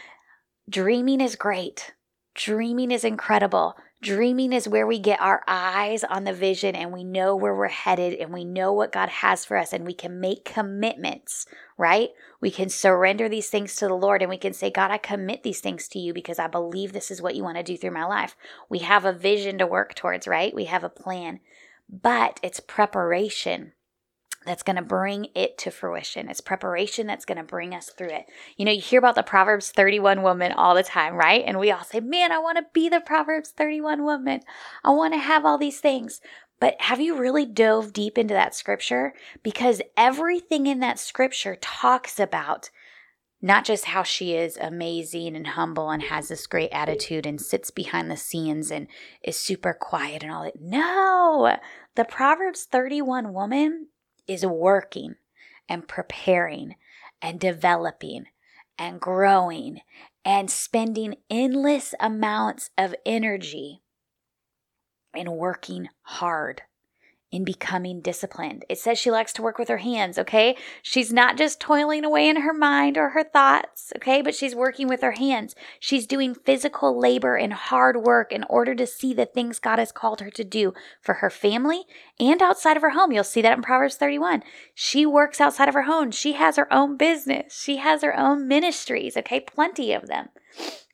dreaming 0.70 1.20
is 1.20 1.34
great. 1.34 1.92
Dreaming 2.36 2.92
is 2.92 3.02
incredible. 3.02 3.74
Dreaming 4.00 4.52
is 4.52 4.68
where 4.68 4.86
we 4.86 5.00
get 5.00 5.20
our 5.20 5.42
eyes 5.48 6.04
on 6.04 6.22
the 6.22 6.32
vision 6.32 6.76
and 6.76 6.92
we 6.92 7.02
know 7.02 7.34
where 7.34 7.54
we're 7.54 7.66
headed 7.66 8.14
and 8.14 8.32
we 8.32 8.44
know 8.44 8.72
what 8.72 8.92
God 8.92 9.08
has 9.08 9.44
for 9.44 9.56
us 9.56 9.72
and 9.72 9.84
we 9.84 9.92
can 9.92 10.20
make 10.20 10.44
commitments, 10.44 11.46
right? 11.76 12.10
We 12.40 12.52
can 12.52 12.68
surrender 12.68 13.28
these 13.28 13.50
things 13.50 13.74
to 13.76 13.88
the 13.88 13.94
Lord 13.94 14.22
and 14.22 14.30
we 14.30 14.38
can 14.38 14.52
say, 14.52 14.70
God, 14.70 14.92
I 14.92 14.98
commit 14.98 15.42
these 15.42 15.60
things 15.60 15.88
to 15.88 15.98
you 15.98 16.14
because 16.14 16.38
I 16.38 16.46
believe 16.46 16.92
this 16.92 17.10
is 17.10 17.20
what 17.20 17.34
you 17.34 17.42
want 17.42 17.56
to 17.56 17.64
do 17.64 17.76
through 17.76 17.90
my 17.90 18.04
life. 18.04 18.36
We 18.68 18.78
have 18.80 19.04
a 19.04 19.12
vision 19.12 19.58
to 19.58 19.66
work 19.66 19.96
towards, 19.96 20.28
right? 20.28 20.54
We 20.54 20.66
have 20.66 20.84
a 20.84 20.88
plan, 20.88 21.40
but 21.88 22.38
it's 22.40 22.60
preparation 22.60 23.72
that's 24.44 24.62
going 24.62 24.76
to 24.76 24.82
bring 24.82 25.26
it 25.34 25.58
to 25.58 25.70
fruition. 25.70 26.28
It's 26.28 26.40
preparation 26.40 27.06
that's 27.06 27.24
going 27.24 27.38
to 27.38 27.44
bring 27.44 27.74
us 27.74 27.90
through 27.90 28.10
it. 28.10 28.26
You 28.56 28.64
know, 28.64 28.72
you 28.72 28.80
hear 28.80 28.98
about 28.98 29.14
the 29.14 29.22
Proverbs 29.22 29.70
31 29.70 30.22
woman 30.22 30.52
all 30.52 30.74
the 30.74 30.82
time, 30.82 31.14
right? 31.14 31.44
And 31.46 31.58
we 31.58 31.70
all 31.70 31.84
say, 31.84 32.00
man, 32.00 32.32
I 32.32 32.38
want 32.38 32.56
to 32.58 32.66
be 32.72 32.88
the 32.88 33.00
Proverbs 33.00 33.50
31 33.50 34.04
woman. 34.04 34.40
I 34.84 34.90
want 34.90 35.14
to 35.14 35.18
have 35.18 35.44
all 35.44 35.58
these 35.58 35.80
things. 35.80 36.20
But 36.60 36.80
have 36.80 37.00
you 37.00 37.16
really 37.16 37.46
dove 37.46 37.92
deep 37.92 38.18
into 38.18 38.34
that 38.34 38.54
scripture? 38.54 39.14
Because 39.42 39.82
everything 39.96 40.66
in 40.66 40.80
that 40.80 40.98
scripture 40.98 41.56
talks 41.60 42.18
about 42.18 42.70
not 43.40 43.64
just 43.64 43.84
how 43.86 44.02
she 44.02 44.34
is 44.34 44.56
amazing 44.56 45.36
and 45.36 45.46
humble 45.46 45.90
and 45.90 46.02
has 46.02 46.28
this 46.28 46.46
great 46.48 46.70
attitude 46.70 47.26
and 47.26 47.40
sits 47.40 47.70
behind 47.70 48.10
the 48.10 48.16
scenes 48.16 48.70
and 48.70 48.88
is 49.22 49.36
super 49.36 49.72
quiet 49.72 50.24
and 50.24 50.32
all 50.32 50.42
that. 50.42 50.60
No, 50.60 51.56
the 51.94 52.04
Proverbs 52.04 52.64
31 52.64 53.32
woman 53.32 53.88
is 54.28 54.44
working 54.46 55.16
and 55.68 55.88
preparing 55.88 56.76
and 57.20 57.40
developing 57.40 58.26
and 58.78 59.00
growing 59.00 59.80
and 60.24 60.50
spending 60.50 61.16
endless 61.30 61.94
amounts 61.98 62.70
of 62.78 62.94
energy 63.04 63.82
and 65.14 65.32
working 65.32 65.88
hard 66.02 66.62
in 67.30 67.44
becoming 67.44 68.00
disciplined. 68.00 68.64
It 68.68 68.78
says 68.78 68.98
she 68.98 69.10
likes 69.10 69.34
to 69.34 69.42
work 69.42 69.58
with 69.58 69.68
her 69.68 69.78
hands, 69.78 70.18
okay? 70.18 70.56
She's 70.82 71.12
not 71.12 71.36
just 71.36 71.60
toiling 71.60 72.04
away 72.04 72.26
in 72.26 72.36
her 72.36 72.54
mind 72.54 72.96
or 72.96 73.10
her 73.10 73.22
thoughts, 73.22 73.92
okay? 73.96 74.22
But 74.22 74.34
she's 74.34 74.54
working 74.54 74.88
with 74.88 75.02
her 75.02 75.12
hands. 75.12 75.54
She's 75.78 76.06
doing 76.06 76.34
physical 76.34 76.98
labor 76.98 77.36
and 77.36 77.52
hard 77.52 77.98
work 77.98 78.32
in 78.32 78.44
order 78.44 78.74
to 78.74 78.86
see 78.86 79.12
the 79.12 79.26
things 79.26 79.58
God 79.58 79.78
has 79.78 79.92
called 79.92 80.20
her 80.20 80.30
to 80.30 80.44
do 80.44 80.72
for 81.02 81.14
her 81.14 81.28
family 81.28 81.82
and 82.18 82.40
outside 82.40 82.76
of 82.76 82.82
her 82.82 82.90
home. 82.90 83.12
You'll 83.12 83.24
see 83.24 83.42
that 83.42 83.56
in 83.56 83.62
Proverbs 83.62 83.96
31. 83.96 84.42
She 84.74 85.04
works 85.04 85.40
outside 85.40 85.68
of 85.68 85.74
her 85.74 85.82
home. 85.82 86.10
She 86.10 86.32
has 86.32 86.56
her 86.56 86.72
own 86.72 86.96
business. 86.96 87.60
She 87.60 87.76
has 87.76 88.02
her 88.02 88.18
own 88.18 88.48
ministries, 88.48 89.18
okay? 89.18 89.40
Plenty 89.40 89.92
of 89.92 90.06
them. 90.06 90.28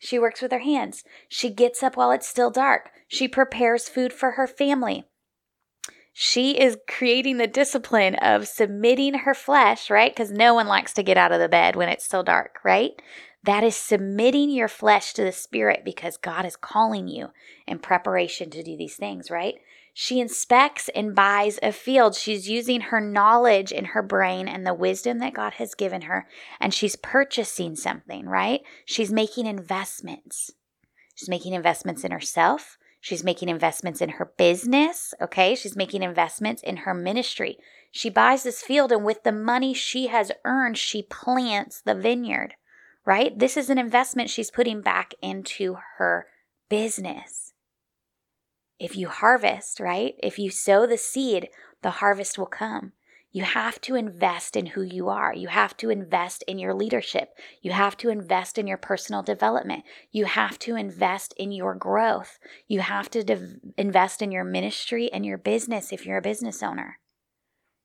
She 0.01 0.19
works 0.19 0.43
with 0.43 0.51
her 0.51 0.59
hands. 0.59 1.05
She 1.29 1.49
gets 1.49 1.83
up 1.83 1.97
while 1.97 2.11
it's 2.11 2.29
still 2.29 2.51
dark. 2.51 2.91
She 3.07 3.29
prepares 3.29 3.89
food 3.89 4.13
for 4.13 4.33
her 4.33 4.49
family 4.49 5.05
she 6.17 6.53
is 6.61 6.79
creating 6.87 7.39
the 7.39 7.49
discipline 7.49 8.15
of 8.15 8.47
submitting 8.47 9.15
her 9.15 9.35
flesh, 9.35 9.91
right? 9.91 10.15
Because 10.15 10.31
no 10.31 10.55
one 10.55 10.69
likes 10.69 10.93
to 10.93 11.03
get 11.03 11.17
out 11.17 11.33
of 11.33 11.41
the 11.41 11.49
bed 11.49 11.75
when 11.75 11.89
it's 11.89 12.05
still 12.05 12.23
dark, 12.23 12.61
right? 12.63 12.93
That 13.43 13.65
is 13.65 13.75
submitting 13.75 14.51
your 14.51 14.69
flesh 14.69 15.13
to 15.15 15.25
the 15.25 15.33
spirit 15.33 15.83
because 15.85 16.17
God 16.17 16.47
is 16.47 16.55
calling 16.55 17.09
you 17.09 17.31
in 17.67 17.81
preparation 17.81 18.49
to 18.51 18.63
do 18.63 18.77
these 18.77 18.95
things, 18.95 19.29
right? 19.29 19.57
She 19.93 20.21
inspects 20.21 20.89
and 20.95 21.17
buys 21.17 21.59
a 21.65 21.73
field. 21.73 22.15
She's 22.15 22.49
using 22.49 22.81
her 22.81 23.01
knowledge 23.01 23.73
in 23.73 23.87
her 23.87 24.03
brain 24.03 24.47
and 24.47 24.65
the 24.65 24.73
wisdom 24.73 25.19
that 25.19 25.35
God 25.35 25.55
has 25.55 25.75
given 25.75 26.03
her, 26.03 26.29
and 26.61 26.73
she's 26.73 26.95
purchasing 26.95 27.75
something, 27.75 28.27
right? 28.27 28.61
She's 28.85 29.13
making 29.13 29.47
investments. 29.47 30.53
She's 31.17 31.29
making 31.29 31.55
investments 31.55 32.05
in 32.05 32.13
herself. 32.13 32.79
She's 33.05 33.23
making 33.23 33.51
investments 33.51 34.01
in 34.01 34.09
her 34.09 34.33
business, 34.39 35.13
okay? 35.21 35.55
She's 35.55 35.77
making 35.77 36.03
investments 36.03 36.63
in 36.63 36.79
her 36.79 36.95
ministry. 36.95 37.59
She 37.91 38.09
buys 38.09 38.45
this 38.45 38.63
field, 38.63 38.91
and 38.91 39.05
with 39.05 39.25
the 39.25 39.31
money 39.31 39.75
she 39.75 40.07
has 40.07 40.33
earned, 40.47 40.79
she 40.79 41.03
plants 41.03 41.83
the 41.83 41.95
vineyard, 41.95 42.55
right? 43.05 43.39
This 43.39 43.59
is 43.59 43.69
an 43.69 43.77
investment 43.77 44.31
she's 44.31 44.51
putting 44.51 44.81
back 44.81 45.13
into 45.21 45.77
her 45.99 46.29
business. 46.71 47.53
If 48.81 48.97
you 48.97 49.11
harvest, 49.11 49.81
right? 49.81 50.15
If 50.23 50.39
you 50.39 50.49
sow 50.49 50.87
the 50.87 50.97
seed, 50.97 51.51
the 51.83 51.91
harvest 51.91 52.39
will 52.39 52.47
come. 52.47 52.93
You 53.35 53.43
have 53.43 53.81
to 53.81 53.97
invest 53.97 54.55
in 54.55 54.67
who 54.67 54.83
you 54.83 55.09
are. 55.09 55.35
You 55.35 55.49
have 55.49 55.77
to 55.79 55.91
invest 55.91 56.45
in 56.47 56.61
your 56.61 56.73
leadership. 56.73 57.31
You 57.63 57.73
have 57.73 57.97
to 57.97 58.09
invest 58.09 58.59
in 58.59 58.69
your 58.69 58.77
personal 58.77 59.25
development. 59.25 59.83
You 60.13 60.27
have 60.27 60.57
to 60.61 60.77
invest 60.77 61.35
in 61.37 61.51
your 61.51 61.75
growth. 61.75 62.39
You 62.69 62.79
have 62.79 63.11
to 63.11 63.25
de- 63.25 63.57
invest 63.77 64.23
in 64.23 64.31
your 64.31 64.45
ministry 64.45 65.13
and 65.13 65.27
your 65.27 65.37
business 65.37 65.93
if 65.93 66.07
you're 66.07 66.19
a 66.19 66.23
business 66.23 66.63
owner. 66.63 67.01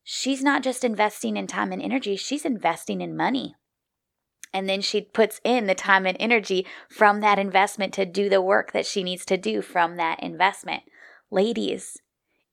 She's 0.04 0.40
not 0.40 0.62
just 0.62 0.84
investing 0.84 1.36
in 1.36 1.48
time 1.48 1.72
and 1.72 1.82
energy, 1.82 2.14
she's 2.14 2.44
investing 2.44 3.00
in 3.00 3.16
money. 3.16 3.56
And 4.54 4.68
then 4.68 4.80
she 4.80 5.00
puts 5.00 5.40
in 5.42 5.66
the 5.66 5.74
time 5.74 6.06
and 6.06 6.16
energy 6.20 6.64
from 6.88 7.22
that 7.22 7.40
investment 7.40 7.92
to 7.94 8.06
do 8.06 8.28
the 8.28 8.40
work 8.40 8.70
that 8.70 8.86
she 8.86 9.02
needs 9.02 9.24
to 9.24 9.36
do 9.36 9.62
from 9.62 9.96
that 9.96 10.22
investment. 10.22 10.84
Ladies, 11.28 11.98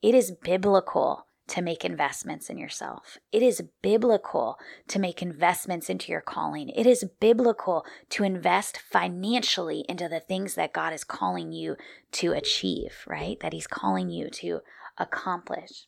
it 0.02 0.16
is 0.16 0.32
biblical 0.32 1.27
to 1.48 1.62
make 1.62 1.84
investments 1.84 2.48
in 2.50 2.58
yourself. 2.58 3.18
It 3.32 3.42
is 3.42 3.62
biblical 3.82 4.58
to 4.88 4.98
make 4.98 5.22
investments 5.22 5.90
into 5.90 6.12
your 6.12 6.20
calling. 6.20 6.68
It 6.68 6.86
is 6.86 7.08
biblical 7.20 7.84
to 8.10 8.24
invest 8.24 8.78
financially 8.78 9.84
into 9.88 10.08
the 10.08 10.20
things 10.20 10.54
that 10.54 10.72
God 10.72 10.92
is 10.92 11.04
calling 11.04 11.52
you 11.52 11.76
to 12.12 12.32
achieve, 12.32 13.04
right? 13.06 13.38
That 13.40 13.52
He's 13.52 13.66
calling 13.66 14.10
you 14.10 14.30
to 14.30 14.60
accomplish. 14.98 15.86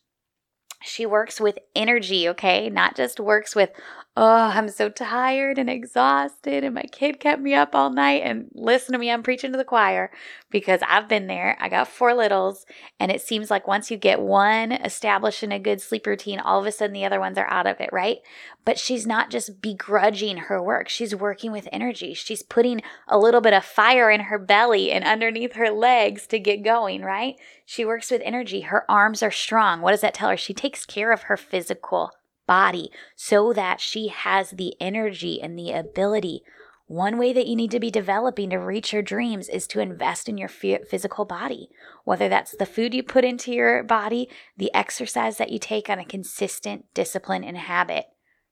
She 0.83 1.05
works 1.05 1.39
with 1.39 1.59
energy, 1.75 2.27
okay? 2.29 2.69
Not 2.69 2.95
just 2.95 3.19
works 3.19 3.55
with, 3.55 3.69
oh, 4.17 4.51
I'm 4.53 4.67
so 4.67 4.89
tired 4.89 5.57
and 5.57 5.69
exhausted, 5.69 6.65
and 6.65 6.75
my 6.75 6.83
kid 6.83 7.19
kept 7.21 7.41
me 7.41 7.53
up 7.53 7.73
all 7.73 7.89
night. 7.89 8.23
And 8.25 8.49
listen 8.53 8.91
to 8.91 8.99
me, 8.99 9.09
I'm 9.09 9.23
preaching 9.23 9.53
to 9.53 9.57
the 9.57 9.63
choir 9.63 10.11
because 10.49 10.81
I've 10.85 11.07
been 11.07 11.27
there. 11.27 11.57
I 11.61 11.69
got 11.69 11.87
four 11.87 12.13
littles, 12.13 12.65
and 12.99 13.09
it 13.09 13.21
seems 13.21 13.49
like 13.49 13.67
once 13.67 13.89
you 13.89 13.95
get 13.95 14.19
one 14.19 14.73
established 14.73 15.43
in 15.43 15.53
a 15.53 15.59
good 15.59 15.79
sleep 15.79 16.05
routine, 16.05 16.39
all 16.39 16.59
of 16.59 16.65
a 16.65 16.73
sudden 16.73 16.93
the 16.93 17.05
other 17.05 17.21
ones 17.21 17.37
are 17.37 17.49
out 17.49 17.67
of 17.67 17.79
it, 17.79 17.89
right? 17.93 18.17
But 18.65 18.77
she's 18.77 19.07
not 19.07 19.29
just 19.29 19.61
begrudging 19.61 20.37
her 20.37 20.61
work, 20.61 20.89
she's 20.89 21.15
working 21.15 21.53
with 21.53 21.69
energy. 21.71 22.13
She's 22.13 22.43
putting 22.43 22.81
a 23.07 23.17
little 23.17 23.41
bit 23.41 23.53
of 23.53 23.63
fire 23.63 24.11
in 24.11 24.21
her 24.21 24.37
belly 24.37 24.91
and 24.91 25.05
underneath 25.05 25.53
her 25.53 25.69
legs 25.69 26.27
to 26.27 26.39
get 26.39 26.63
going, 26.63 27.01
right? 27.01 27.35
She 27.65 27.85
works 27.85 28.11
with 28.11 28.21
energy. 28.25 28.61
Her 28.61 28.83
arms 28.91 29.23
are 29.23 29.31
strong. 29.31 29.79
What 29.79 29.91
does 29.91 30.01
that 30.01 30.13
tell 30.13 30.29
her? 30.29 30.37
She 30.37 30.53
takes 30.53 30.85
care 30.85 31.13
of 31.13 31.23
her 31.23 31.37
physical 31.37 32.11
body 32.47 32.89
so 33.15 33.53
that 33.53 33.79
she 33.79 34.07
has 34.07 34.51
the 34.51 34.73
energy 34.79 35.41
and 35.41 35.57
the 35.57 35.71
ability. 35.71 36.43
One 36.87 37.17
way 37.17 37.31
that 37.31 37.47
you 37.47 37.55
need 37.55 37.71
to 37.71 37.79
be 37.79 37.89
developing 37.89 38.49
to 38.49 38.57
reach 38.57 38.91
your 38.91 39.01
dreams 39.01 39.47
is 39.47 39.65
to 39.67 39.79
invest 39.79 40.27
in 40.27 40.37
your 40.37 40.49
physical 40.49 41.23
body, 41.23 41.69
whether 42.03 42.27
that's 42.27 42.53
the 42.57 42.65
food 42.65 42.93
you 42.93 43.01
put 43.01 43.23
into 43.23 43.53
your 43.53 43.81
body, 43.81 44.27
the 44.57 44.73
exercise 44.73 45.37
that 45.37 45.51
you 45.51 45.59
take 45.59 45.89
on 45.89 45.99
a 45.99 46.05
consistent 46.05 46.85
discipline 46.93 47.45
and 47.45 47.57
habit. 47.57 48.07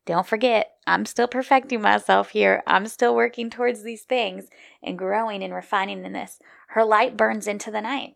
Don't 0.05 0.25
forget, 0.25 0.72
I'm 0.88 1.05
still 1.05 1.27
perfecting 1.27 1.81
myself 1.81 2.29
here. 2.29 2.63
I'm 2.65 2.88
still 2.88 3.13
working 3.13 3.50
towards 3.50 3.84
these 3.84 4.03
things 4.03 4.48
and 4.81 4.98
growing 4.98 5.43
and 5.43 5.53
refining 5.53 6.05
in 6.05 6.13
this. 6.13 6.39
Her 6.69 6.86
light 6.86 7.17
burns 7.17 7.46
into 7.46 7.69
the 7.69 7.81
night. 7.81 8.15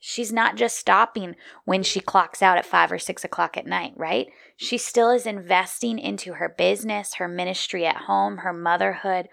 She's 0.00 0.32
not 0.32 0.56
just 0.56 0.76
stopping 0.76 1.36
when 1.66 1.82
she 1.82 2.00
clocks 2.00 2.42
out 2.42 2.56
at 2.56 2.64
five 2.64 2.90
or 2.90 2.98
six 2.98 3.22
o'clock 3.22 3.58
at 3.58 3.66
night, 3.66 3.92
right? 3.96 4.28
She 4.56 4.78
still 4.78 5.10
is 5.10 5.26
investing 5.26 5.98
into 5.98 6.32
her 6.34 6.48
business, 6.48 7.14
her 7.14 7.28
ministry 7.28 7.84
at 7.84 7.96
home, 7.96 8.38
her 8.38 8.54
motherhood, 8.54 9.28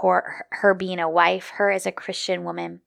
her, 0.00 0.46
her 0.50 0.74
being 0.74 1.00
a 1.00 1.10
wife, 1.10 1.50
her 1.56 1.70
as 1.72 1.86
a 1.86 1.92
Christian 1.92 2.44
woman 2.44 2.80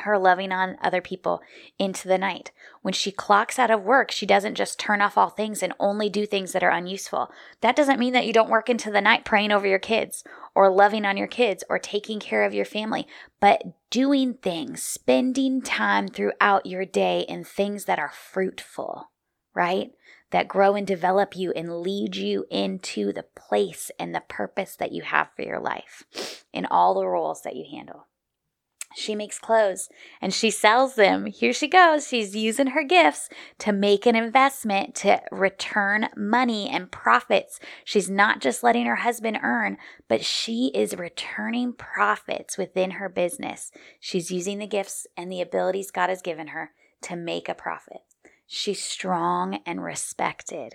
her 0.00 0.18
loving 0.18 0.52
on 0.52 0.76
other 0.82 1.00
people 1.00 1.40
into 1.78 2.08
the 2.08 2.18
night. 2.18 2.50
When 2.82 2.92
she 2.92 3.12
clocks 3.12 3.58
out 3.58 3.70
of 3.70 3.82
work, 3.82 4.10
she 4.10 4.26
doesn't 4.26 4.56
just 4.56 4.78
turn 4.78 5.00
off 5.00 5.16
all 5.16 5.30
things 5.30 5.62
and 5.62 5.72
only 5.78 6.08
do 6.10 6.26
things 6.26 6.52
that 6.52 6.62
are 6.62 6.70
unuseful. 6.70 7.30
That 7.60 7.76
doesn't 7.76 8.00
mean 8.00 8.12
that 8.12 8.26
you 8.26 8.32
don't 8.32 8.50
work 8.50 8.68
into 8.68 8.90
the 8.90 9.00
night 9.00 9.24
praying 9.24 9.52
over 9.52 9.66
your 9.66 9.78
kids 9.78 10.24
or 10.54 10.70
loving 10.70 11.04
on 11.04 11.16
your 11.16 11.28
kids 11.28 11.64
or 11.70 11.78
taking 11.78 12.20
care 12.20 12.44
of 12.44 12.54
your 12.54 12.64
family, 12.64 13.06
but 13.40 13.62
doing 13.90 14.34
things, 14.34 14.82
spending 14.82 15.62
time 15.62 16.08
throughout 16.08 16.66
your 16.66 16.84
day 16.84 17.24
in 17.28 17.44
things 17.44 17.84
that 17.84 17.98
are 17.98 18.12
fruitful, 18.12 19.10
right? 19.54 19.92
That 20.32 20.48
grow 20.48 20.74
and 20.74 20.86
develop 20.86 21.36
you 21.36 21.52
and 21.52 21.80
lead 21.80 22.16
you 22.16 22.44
into 22.50 23.12
the 23.12 23.26
place 23.36 23.92
and 24.00 24.12
the 24.12 24.24
purpose 24.28 24.74
that 24.76 24.90
you 24.90 25.02
have 25.02 25.28
for 25.36 25.42
your 25.42 25.60
life 25.60 26.44
in 26.52 26.66
all 26.66 26.94
the 26.94 27.06
roles 27.06 27.42
that 27.42 27.54
you 27.54 27.64
handle. 27.70 28.08
She 28.96 29.14
makes 29.14 29.38
clothes 29.38 29.88
and 30.20 30.32
she 30.32 30.50
sells 30.50 30.94
them. 30.94 31.26
Here 31.26 31.52
she 31.52 31.68
goes. 31.68 32.06
She's 32.06 32.36
using 32.36 32.68
her 32.68 32.84
gifts 32.84 33.28
to 33.58 33.72
make 33.72 34.06
an 34.06 34.16
investment 34.16 34.94
to 34.96 35.20
return 35.32 36.08
money 36.16 36.68
and 36.68 36.90
profits. 36.90 37.58
She's 37.84 38.08
not 38.08 38.40
just 38.40 38.62
letting 38.62 38.86
her 38.86 38.96
husband 38.96 39.38
earn, 39.42 39.78
but 40.08 40.24
she 40.24 40.70
is 40.74 40.96
returning 40.96 41.72
profits 41.72 42.56
within 42.56 42.92
her 42.92 43.08
business. 43.08 43.72
She's 43.98 44.30
using 44.30 44.58
the 44.58 44.66
gifts 44.66 45.06
and 45.16 45.30
the 45.30 45.40
abilities 45.40 45.90
God 45.90 46.08
has 46.08 46.22
given 46.22 46.48
her 46.48 46.70
to 47.02 47.16
make 47.16 47.48
a 47.48 47.54
profit. 47.54 48.02
She's 48.46 48.82
strong 48.82 49.60
and 49.66 49.82
respected. 49.82 50.74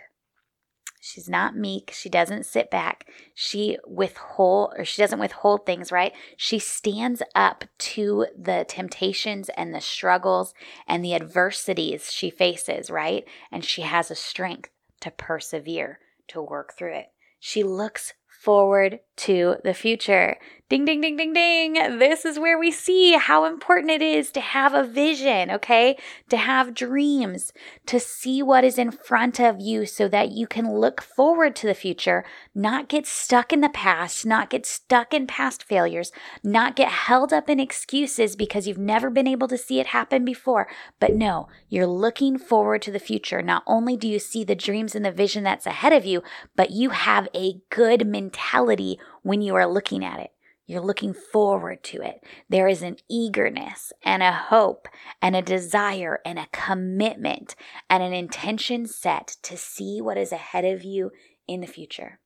She's 1.01 1.29
not 1.29 1.55
meek. 1.55 1.91
She 1.93 2.09
doesn't 2.09 2.45
sit 2.45 2.69
back. 2.69 3.07
She 3.33 3.77
withhold 3.87 4.73
or 4.77 4.83
she 4.83 5.01
doesn't 5.01 5.19
withhold 5.19 5.65
things, 5.65 5.91
right? 5.91 6.13
She 6.35 6.59
stands 6.59 7.23
up 7.33 7.63
to 7.79 8.27
the 8.37 8.65
temptations 8.67 9.49
and 9.55 9.73
the 9.73 9.81
struggles 9.81 10.53
and 10.87 11.03
the 11.03 11.15
adversities 11.15 12.11
she 12.11 12.29
faces, 12.29 12.89
right? 12.89 13.25
And 13.51 13.63
she 13.63 13.83
has 13.83 14.11
a 14.11 14.15
strength 14.15 14.69
to 14.99 15.11
persevere, 15.11 15.99
to 16.27 16.41
work 16.41 16.73
through 16.77 16.95
it. 16.95 17.07
She 17.39 17.63
looks 17.63 18.13
forward 18.27 18.99
to 19.19 19.57
the 19.63 19.73
future. 19.73 20.37
Ding, 20.69 20.85
ding, 20.85 21.01
ding, 21.01 21.17
ding, 21.17 21.33
ding. 21.33 21.73
This 21.97 22.25
is 22.25 22.37
where 22.37 22.59
we 22.59 22.69
see 22.69 23.13
how 23.13 23.45
important 23.45 23.89
it 23.89 24.03
is 24.03 24.31
to 24.33 24.39
have 24.39 24.75
a 24.75 24.83
vision, 24.83 25.49
okay? 25.49 25.97
To 26.29 26.37
have 26.37 26.75
dreams, 26.75 27.51
to 27.87 27.99
see 27.99 28.43
what 28.43 28.63
is 28.63 28.77
in 28.77 28.91
front 28.91 29.39
of 29.39 29.59
you 29.59 29.87
so 29.87 30.07
that 30.09 30.29
you 30.29 30.45
can 30.45 30.71
look 30.71 31.01
forward 31.01 31.55
to 31.55 31.65
the 31.65 31.73
future, 31.73 32.23
not 32.53 32.87
get 32.87 33.07
stuck 33.07 33.51
in 33.51 33.61
the 33.61 33.69
past, 33.69 34.27
not 34.27 34.51
get 34.51 34.63
stuck 34.67 35.11
in 35.11 35.25
past 35.25 35.63
failures, 35.63 36.11
not 36.43 36.75
get 36.75 36.89
held 36.89 37.33
up 37.33 37.49
in 37.49 37.59
excuses 37.59 38.35
because 38.35 38.67
you've 38.67 38.77
never 38.77 39.09
been 39.09 39.27
able 39.27 39.47
to 39.47 39.57
see 39.57 39.79
it 39.79 39.87
happen 39.87 40.23
before. 40.23 40.67
But 40.99 41.15
no, 41.15 41.47
you're 41.67 41.87
looking 41.87 42.37
forward 42.37 42.83
to 42.83 42.91
the 42.91 42.99
future. 42.99 43.41
Not 43.41 43.63
only 43.65 43.97
do 43.97 44.07
you 44.07 44.19
see 44.19 44.43
the 44.43 44.53
dreams 44.53 44.93
and 44.93 45.03
the 45.03 45.11
vision 45.11 45.43
that's 45.43 45.65
ahead 45.65 45.93
of 45.93 46.05
you, 46.05 46.21
but 46.55 46.69
you 46.69 46.91
have 46.91 47.27
a 47.33 47.55
good 47.71 48.05
mentality 48.05 48.99
when 49.21 49.41
you 49.41 49.55
are 49.55 49.67
looking 49.67 50.03
at 50.03 50.19
it. 50.19 50.31
You're 50.65 50.81
looking 50.81 51.15
forward 51.15 51.83
to 51.85 52.01
it. 52.03 52.23
There 52.47 52.67
is 52.67 52.83
an 52.83 52.97
eagerness 53.09 53.91
and 54.03 54.21
a 54.21 54.31
hope 54.31 54.87
and 55.19 55.35
a 55.35 55.41
desire 55.41 56.19
and 56.23 56.37
a 56.37 56.47
commitment 56.51 57.55
and 57.89 58.03
an 58.03 58.13
intention 58.13 58.85
set 58.85 59.37
to 59.41 59.57
see 59.57 59.99
what 59.99 60.17
is 60.17 60.31
ahead 60.31 60.65
of 60.65 60.83
you 60.83 61.09
in 61.47 61.61
the 61.61 61.67
future. 61.67 62.19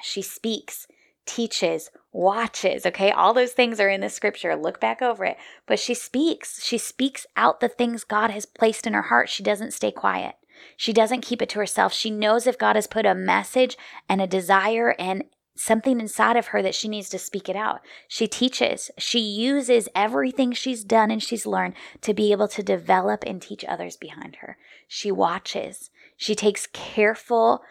She 0.00 0.22
speaks, 0.22 0.86
teaches, 1.26 1.90
watches, 2.12 2.86
okay? 2.86 3.10
All 3.10 3.34
those 3.34 3.52
things 3.52 3.80
are 3.80 3.88
in 3.88 4.02
the 4.02 4.08
scripture. 4.08 4.54
Look 4.54 4.80
back 4.80 5.02
over 5.02 5.24
it. 5.24 5.36
But 5.66 5.80
she 5.80 5.94
speaks. 5.94 6.62
She 6.62 6.78
speaks 6.78 7.26
out 7.36 7.58
the 7.58 7.68
things 7.68 8.04
God 8.04 8.30
has 8.30 8.46
placed 8.46 8.86
in 8.86 8.92
her 8.92 9.02
heart. 9.02 9.28
She 9.28 9.42
doesn't 9.42 9.72
stay 9.72 9.90
quiet. 9.90 10.36
She 10.76 10.92
doesn't 10.92 11.22
keep 11.22 11.42
it 11.42 11.48
to 11.50 11.58
herself. 11.58 11.92
She 11.92 12.10
knows 12.10 12.46
if 12.46 12.58
God 12.58 12.76
has 12.76 12.86
put 12.86 13.04
a 13.04 13.14
message 13.16 13.76
and 14.08 14.20
a 14.20 14.26
desire 14.26 14.94
and 14.98 15.24
something 15.56 16.00
inside 16.00 16.36
of 16.36 16.48
her 16.48 16.62
that 16.62 16.74
she 16.74 16.88
needs 16.88 17.08
to 17.10 17.18
speak 17.18 17.48
it 17.48 17.56
out. 17.56 17.80
She 18.08 18.26
teaches, 18.26 18.90
she 18.98 19.20
uses 19.20 19.88
everything 19.94 20.52
she's 20.52 20.84
done 20.84 21.10
and 21.10 21.22
she's 21.22 21.46
learned 21.46 21.74
to 22.00 22.12
be 22.14 22.32
able 22.32 22.48
to 22.48 22.62
develop 22.62 23.24
and 23.26 23.40
teach 23.40 23.64
others 23.64 23.96
behind 23.96 24.36
her. 24.36 24.56
She 24.88 25.12
watches, 25.12 25.90
she 26.16 26.34
takes 26.34 26.66
careful 26.66 27.62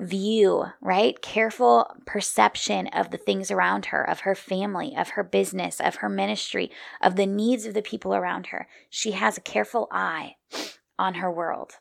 view, 0.00 0.66
right? 0.80 1.20
Careful 1.20 1.92
perception 2.06 2.86
of 2.88 3.10
the 3.10 3.16
things 3.16 3.50
around 3.50 3.86
her, 3.86 4.08
of 4.08 4.20
her 4.20 4.34
family, 4.34 4.94
of 4.96 5.10
her 5.10 5.24
business, 5.24 5.80
of 5.80 5.96
her 5.96 6.08
ministry, 6.08 6.70
of 7.00 7.16
the 7.16 7.26
needs 7.26 7.66
of 7.66 7.74
the 7.74 7.82
people 7.82 8.14
around 8.14 8.48
her. 8.48 8.68
She 8.88 9.12
has 9.12 9.36
a 9.36 9.42
careful 9.42 9.88
eye 9.90 10.36
on 10.98 11.14
her 11.14 11.30
world. 11.30 11.78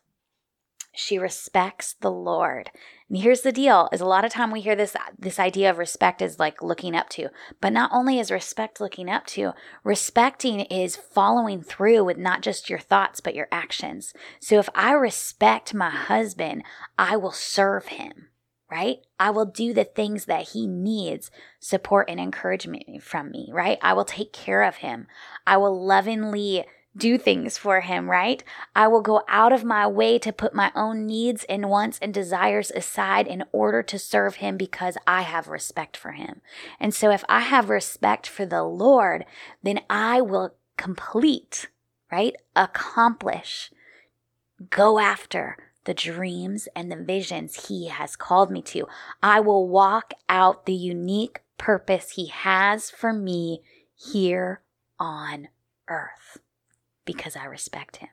She 1.00 1.20
respects 1.20 1.94
the 1.94 2.10
Lord. 2.10 2.72
And 3.08 3.20
here's 3.20 3.42
the 3.42 3.52
deal 3.52 3.88
is 3.94 4.02
a 4.02 4.06
lot 4.06 4.26
of 4.26 4.32
time 4.32 4.50
we 4.50 4.62
hear 4.62 4.76
this 4.76 4.96
this 5.18 5.38
idea 5.38 5.70
of 5.70 5.78
respect 5.78 6.24
is 6.24 6.40
like 6.40 6.64
looking 6.64 6.96
up 6.96 7.08
to. 7.10 7.30
But 7.62 7.72
not 7.72 7.92
only 7.94 8.18
is 8.18 8.32
respect 8.32 8.82
looking 8.82 9.08
up 9.08 9.28
to, 9.28 9.54
respecting 9.84 10.62
is 10.62 10.96
following 10.96 11.62
through 11.62 12.04
with 12.04 12.18
not 12.18 12.42
just 12.42 12.68
your 12.68 12.80
thoughts 12.80 13.20
but 13.20 13.36
your 13.36 13.48
actions. 13.52 14.12
So 14.40 14.58
if 14.58 14.70
I 14.74 14.94
respect 14.94 15.72
my 15.76 15.92
husband, 15.92 16.64
I 16.98 17.16
will 17.16 17.32
serve 17.32 17.88
him 17.88 18.30
right? 18.70 18.98
I 19.18 19.30
will 19.30 19.46
do 19.46 19.74
the 19.74 19.86
things 19.86 20.26
that 20.26 20.50
he 20.50 20.68
needs 20.68 21.32
support 21.60 22.10
and 22.10 22.20
encouragement 22.20 23.02
from 23.02 23.32
me, 23.32 23.50
right? 23.54 23.78
I 23.82 23.94
will 23.94 24.04
take 24.04 24.34
care 24.34 24.64
of 24.64 24.78
him. 24.78 25.08
I 25.46 25.56
will 25.56 25.86
lovingly 25.86 26.66
do 26.98 27.18
things 27.18 27.58
for 27.58 27.82
him, 27.82 28.10
right? 28.10 28.44
I 28.76 28.88
will 28.88 29.02
go 29.02 29.22
out 29.28 29.54
of 29.54 29.64
my 29.64 29.88
way 29.88 30.18
to 30.20 30.34
put 30.34 30.54
my 30.54 30.72
own 30.76 31.06
needs 31.06 31.44
and 31.46 31.70
wants 31.70 32.00
and 32.02 32.14
desires 32.14 32.72
aside 32.72 33.28
in 33.28 33.44
order 33.52 33.84
to 33.84 34.00
serve 34.00 34.36
him 34.36 34.58
because 34.58 34.98
I 35.06 35.22
have 35.22 35.48
respect 35.48 35.96
for 35.96 36.12
him. 36.12 36.42
And 36.80 36.94
so 36.94 37.12
if 37.12 37.24
I 37.30 37.42
have 37.42 37.70
respect 37.70 38.28
for 38.28 38.46
the 38.46 38.64
Lord, 38.64 39.26
then 39.64 39.82
I 39.90 40.22
will 40.22 40.56
complete, 40.78 41.68
right? 42.12 42.36
Accomplish, 42.56 43.72
go 44.70 45.00
after 45.00 45.58
the 45.86 45.94
dreams 45.94 46.68
and 46.76 46.92
the 46.92 46.98
visions 46.98 47.68
he 47.68 47.88
has 47.88 48.16
called 48.16 48.52
me 48.52 48.62
to. 48.62 48.88
I 49.24 49.40
will 49.40 49.68
walk 49.68 50.14
out 50.28 50.66
the 50.66 50.74
unique 50.74 51.42
purpose 51.58 52.12
he 52.12 52.28
has 52.28 52.90
for 52.90 53.14
me 53.14 53.62
here 53.96 54.62
on 55.00 55.48
earth 55.88 56.40
because 57.08 57.36
I 57.36 57.46
respect 57.46 57.98
him. 57.98 58.10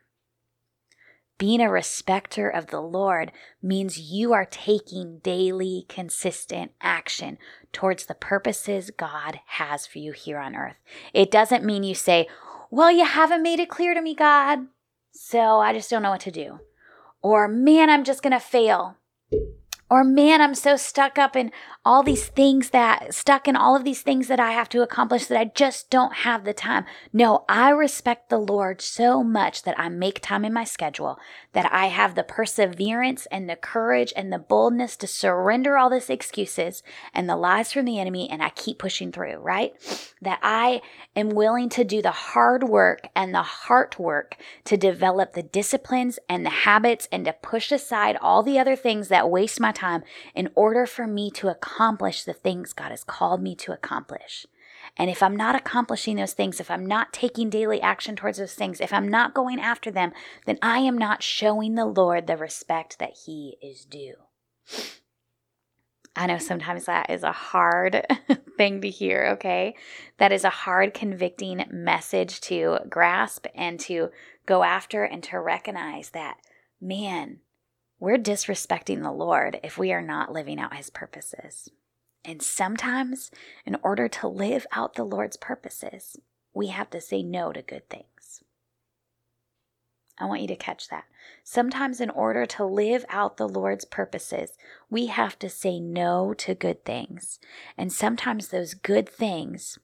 Being 1.36 1.60
a 1.60 1.70
respecter 1.70 2.48
of 2.48 2.68
the 2.68 2.80
Lord 2.80 3.32
means 3.60 3.98
you 3.98 4.32
are 4.32 4.46
taking 4.46 5.18
daily, 5.18 5.84
consistent 5.88 6.72
action 6.80 7.38
towards 7.72 8.06
the 8.06 8.14
purposes 8.14 8.92
God 8.96 9.40
has 9.46 9.86
for 9.86 9.98
you 9.98 10.12
here 10.12 10.38
on 10.38 10.54
earth. 10.54 10.76
It 11.12 11.32
doesn't 11.32 11.64
mean 11.64 11.82
you 11.82 11.94
say, 11.94 12.28
Well, 12.70 12.92
you 12.92 13.04
haven't 13.04 13.42
made 13.42 13.58
it 13.58 13.68
clear 13.68 13.94
to 13.94 14.00
me, 14.00 14.14
God, 14.14 14.60
so 15.12 15.58
I 15.58 15.72
just 15.72 15.90
don't 15.90 16.02
know 16.02 16.12
what 16.12 16.20
to 16.20 16.30
do. 16.30 16.60
Or, 17.20 17.48
Man, 17.48 17.90
I'm 17.90 18.04
just 18.04 18.22
going 18.22 18.32
to 18.32 18.40
fail. 18.40 18.96
Or, 19.90 20.02
man, 20.02 20.40
I'm 20.40 20.54
so 20.54 20.76
stuck 20.76 21.18
up 21.18 21.36
in 21.36 21.52
all 21.84 22.02
these 22.02 22.26
things 22.26 22.70
that, 22.70 23.12
stuck 23.12 23.46
in 23.46 23.56
all 23.56 23.76
of 23.76 23.84
these 23.84 24.00
things 24.00 24.28
that 24.28 24.40
I 24.40 24.52
have 24.52 24.70
to 24.70 24.82
accomplish 24.82 25.26
that 25.26 25.38
I 25.38 25.44
just 25.54 25.90
don't 25.90 26.14
have 26.14 26.44
the 26.44 26.54
time. 26.54 26.86
No, 27.12 27.44
I 27.46 27.70
respect 27.70 28.30
the 28.30 28.38
Lord 28.38 28.80
so 28.80 29.22
much 29.22 29.64
that 29.64 29.78
I 29.78 29.90
make 29.90 30.20
time 30.20 30.46
in 30.46 30.52
my 30.52 30.64
schedule, 30.64 31.18
that 31.52 31.70
I 31.70 31.86
have 31.86 32.14
the 32.14 32.22
perseverance 32.22 33.26
and 33.26 33.50
the 33.50 33.56
courage 33.56 34.14
and 34.16 34.32
the 34.32 34.38
boldness 34.38 34.96
to 34.96 35.06
surrender 35.06 35.76
all 35.76 35.90
these 35.90 36.08
excuses 36.08 36.82
and 37.12 37.28
the 37.28 37.36
lies 37.36 37.72
from 37.72 37.84
the 37.84 37.98
enemy, 37.98 38.30
and 38.30 38.42
I 38.42 38.48
keep 38.50 38.78
pushing 38.78 39.12
through, 39.12 39.36
right? 39.36 39.74
That 40.22 40.38
I 40.42 40.80
am 41.14 41.28
willing 41.28 41.68
to 41.70 41.84
do 41.84 42.00
the 42.00 42.10
hard 42.10 42.64
work 42.64 43.08
and 43.14 43.34
the 43.34 43.42
heart 43.42 43.98
work 43.98 44.36
to 44.64 44.78
develop 44.78 45.34
the 45.34 45.42
disciplines 45.42 46.18
and 46.30 46.46
the 46.46 46.50
habits 46.50 47.08
and 47.12 47.26
to 47.26 47.34
push 47.34 47.70
aside 47.70 48.16
all 48.22 48.42
the 48.42 48.58
other 48.58 48.74
things 48.74 49.08
that 49.08 49.30
waste 49.30 49.60
my 49.60 49.72
time 49.72 50.02
in 50.34 50.48
order 50.54 50.86
for 50.86 51.06
me 51.06 51.30
to 51.32 51.48
accomplish 51.48 51.73
the 51.78 52.36
things 52.40 52.72
God 52.72 52.90
has 52.90 53.04
called 53.04 53.42
me 53.42 53.54
to 53.56 53.72
accomplish. 53.72 54.46
And 54.96 55.10
if 55.10 55.22
I'm 55.22 55.36
not 55.36 55.56
accomplishing 55.56 56.16
those 56.16 56.32
things, 56.34 56.60
if 56.60 56.70
I'm 56.70 56.86
not 56.86 57.12
taking 57.12 57.50
daily 57.50 57.80
action 57.80 58.16
towards 58.16 58.38
those 58.38 58.54
things, 58.54 58.80
if 58.80 58.92
I'm 58.92 59.08
not 59.08 59.34
going 59.34 59.58
after 59.58 59.90
them, 59.90 60.12
then 60.46 60.58
I 60.62 60.78
am 60.78 60.96
not 60.96 61.22
showing 61.22 61.74
the 61.74 61.86
Lord 61.86 62.26
the 62.26 62.36
respect 62.36 62.98
that 62.98 63.16
He 63.26 63.56
is 63.62 63.84
due. 63.84 64.14
I 66.16 66.26
know 66.26 66.38
sometimes 66.38 66.84
that 66.84 67.10
is 67.10 67.24
a 67.24 67.32
hard 67.32 68.06
thing 68.56 68.80
to 68.82 68.88
hear, 68.88 69.30
okay? 69.32 69.74
That 70.18 70.30
is 70.30 70.44
a 70.44 70.50
hard, 70.50 70.94
convicting 70.94 71.64
message 71.72 72.40
to 72.42 72.78
grasp 72.88 73.46
and 73.54 73.80
to 73.80 74.10
go 74.46 74.62
after 74.62 75.02
and 75.02 75.22
to 75.24 75.40
recognize 75.40 76.10
that, 76.10 76.36
man, 76.80 77.40
we're 78.04 78.18
disrespecting 78.18 79.02
the 79.02 79.10
Lord 79.10 79.58
if 79.64 79.78
we 79.78 79.92
are 79.92 80.02
not 80.02 80.30
living 80.30 80.60
out 80.60 80.76
his 80.76 80.90
purposes. 80.90 81.70
And 82.22 82.42
sometimes, 82.42 83.30
in 83.64 83.76
order 83.82 84.08
to 84.08 84.28
live 84.28 84.66
out 84.72 84.94
the 84.94 85.04
Lord's 85.04 85.38
purposes, 85.38 86.18
we 86.52 86.68
have 86.68 86.90
to 86.90 87.00
say 87.00 87.22
no 87.22 87.52
to 87.52 87.62
good 87.62 87.88
things. 87.88 88.44
I 90.18 90.26
want 90.26 90.42
you 90.42 90.48
to 90.48 90.56
catch 90.56 90.88
that. 90.88 91.04
Sometimes, 91.42 92.00
in 92.00 92.10
order 92.10 92.44
to 92.46 92.64
live 92.64 93.06
out 93.08 93.38
the 93.38 93.48
Lord's 93.48 93.86
purposes, 93.86 94.52
we 94.88 95.06
have 95.06 95.38
to 95.38 95.48
say 95.48 95.80
no 95.80 96.34
to 96.34 96.54
good 96.54 96.84
things. 96.84 97.40
And 97.76 97.92
sometimes 97.92 98.48
those 98.48 98.74
good 98.74 99.08
things 99.08 99.78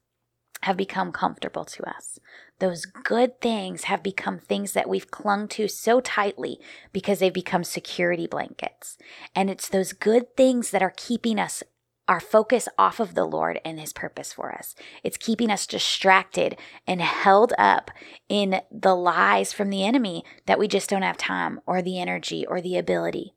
have 0.62 0.77
become 0.77 1.12
comfortable 1.12 1.64
to 1.64 1.83
us. 1.88 2.18
Those 2.59 2.85
good 2.85 3.40
things 3.40 3.85
have 3.85 4.03
become 4.03 4.38
things 4.38 4.73
that 4.73 4.88
we've 4.88 5.11
clung 5.11 5.49
to 5.49 5.68
so 5.68 6.01
tightly 6.01 6.61
because 6.92 7.18
they've 7.18 7.33
become 7.33 7.64
security 7.64 8.27
blankets. 8.27 8.99
And 9.35 9.49
it's 9.49 9.68
those 9.68 9.92
good 9.92 10.37
things 10.37 10.70
that 10.70 10.83
are 10.83 10.92
keeping 10.94 11.38
us 11.38 11.62
our 12.11 12.18
focus 12.18 12.68
off 12.77 12.99
of 12.99 13.14
the 13.14 13.25
Lord 13.25 13.61
and 13.64 13.79
His 13.79 13.92
purpose 13.92 14.33
for 14.33 14.53
us. 14.53 14.75
It's 15.05 15.16
keeping 15.16 15.49
us 15.49 15.64
distracted 15.64 16.57
and 16.85 17.01
held 17.01 17.53
up 17.57 17.92
in 18.29 18.62
the 18.73 18.96
lies 18.96 19.53
from 19.53 19.70
the 19.70 19.85
enemy 19.85 20.25
that 20.46 20.59
we 20.59 20.66
just 20.66 20.90
don't 20.90 21.03
have 21.03 21.16
time 21.16 21.61
or 21.66 21.81
the 21.81 22.01
energy 22.01 22.44
or 22.44 22.61
the 22.61 22.77
ability. 22.77 23.33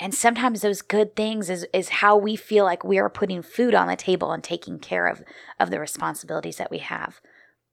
And 0.00 0.14
sometimes 0.14 0.62
those 0.62 0.80
good 0.80 1.14
things 1.14 1.50
is, 1.50 1.66
is 1.74 1.90
how 1.90 2.16
we 2.16 2.34
feel 2.34 2.64
like 2.64 2.82
we 2.82 2.98
are 2.98 3.10
putting 3.10 3.42
food 3.42 3.74
on 3.74 3.86
the 3.86 3.96
table 3.96 4.32
and 4.32 4.42
taking 4.42 4.78
care 4.78 5.06
of, 5.06 5.22
of 5.60 5.70
the 5.70 5.78
responsibilities 5.78 6.56
that 6.56 6.70
we 6.70 6.78
have. 6.78 7.20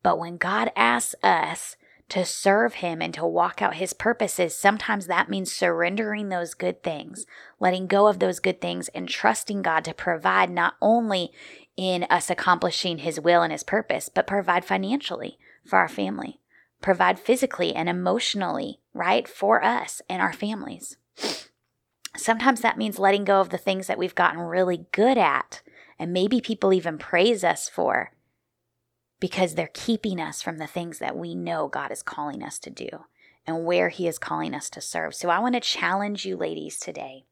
But 0.04 0.20
when 0.20 0.36
God 0.36 0.70
asks 0.76 1.16
us 1.24 1.78
to 2.10 2.26
serve 2.26 2.76
Him 2.76 3.02
and 3.02 3.14
to 3.14 3.26
walk 3.26 3.62
out 3.62 3.76
His 3.76 3.94
purposes, 3.94 4.54
sometimes 4.54 5.08
that 5.08 5.30
means 5.30 5.54
surrendering 5.54 6.28
those 6.28 6.54
good 6.54 6.84
things, 6.84 7.26
letting 7.62 7.88
go 7.88 8.08
of 8.08 8.20
those 8.20 8.40
good 8.40 8.60
things, 8.60 8.90
and 8.90 9.08
trusting 9.08 9.62
God 9.62 9.86
to 9.86 9.94
provide 9.94 10.50
not 10.50 10.76
only 10.82 11.32
in 11.78 12.06
us 12.10 12.30
accomplishing 12.30 13.00
His 13.00 13.22
will 13.22 13.42
and 13.42 13.54
His 13.54 13.64
purpose, 13.64 14.10
but 14.10 14.28
provide 14.28 14.66
financially 14.66 15.38
for 15.66 15.80
our 15.80 15.90
family, 15.90 16.42
provide 16.82 17.20
physically 17.20 17.74
and 17.74 17.88
emotionally, 17.88 18.82
right, 18.94 19.28
for 19.28 19.64
us 19.64 20.02
and 20.10 20.22
our 20.22 20.34
families. 20.34 20.98
Sometimes 22.18 22.62
that 22.62 22.78
means 22.78 23.00
letting 23.00 23.24
go 23.24 23.40
of 23.40 23.50
the 23.50 23.58
things 23.58 23.88
that 23.88 23.98
we've 23.98 24.16
gotten 24.16 24.40
really 24.40 24.88
good 24.92 25.18
at, 25.18 25.62
and 26.00 26.12
maybe 26.12 26.42
people 26.42 26.74
even 26.74 26.98
praise 26.98 27.44
us 27.44 27.70
for 27.70 28.12
because 29.20 29.56
they're 29.56 29.70
keeping 29.74 30.20
us 30.20 30.42
from 30.42 30.58
the 30.58 30.68
things 30.68 31.00
that 31.00 31.18
we 31.18 31.34
know 31.34 31.68
God 31.68 31.92
is 31.92 32.04
calling 32.04 32.44
us 32.44 32.60
to 32.60 32.70
do 32.70 32.90
and 33.46 33.66
where 33.66 33.90
He 33.90 34.08
is 34.08 34.20
calling 34.20 34.54
us 34.54 34.70
to 34.72 34.82
serve. 34.82 35.16
So 35.16 35.30
I 35.30 35.40
want 35.40 35.56
to 35.56 35.62
challenge 35.62 36.26
you, 36.26 36.36
ladies, 36.36 36.78
today. 36.78 37.26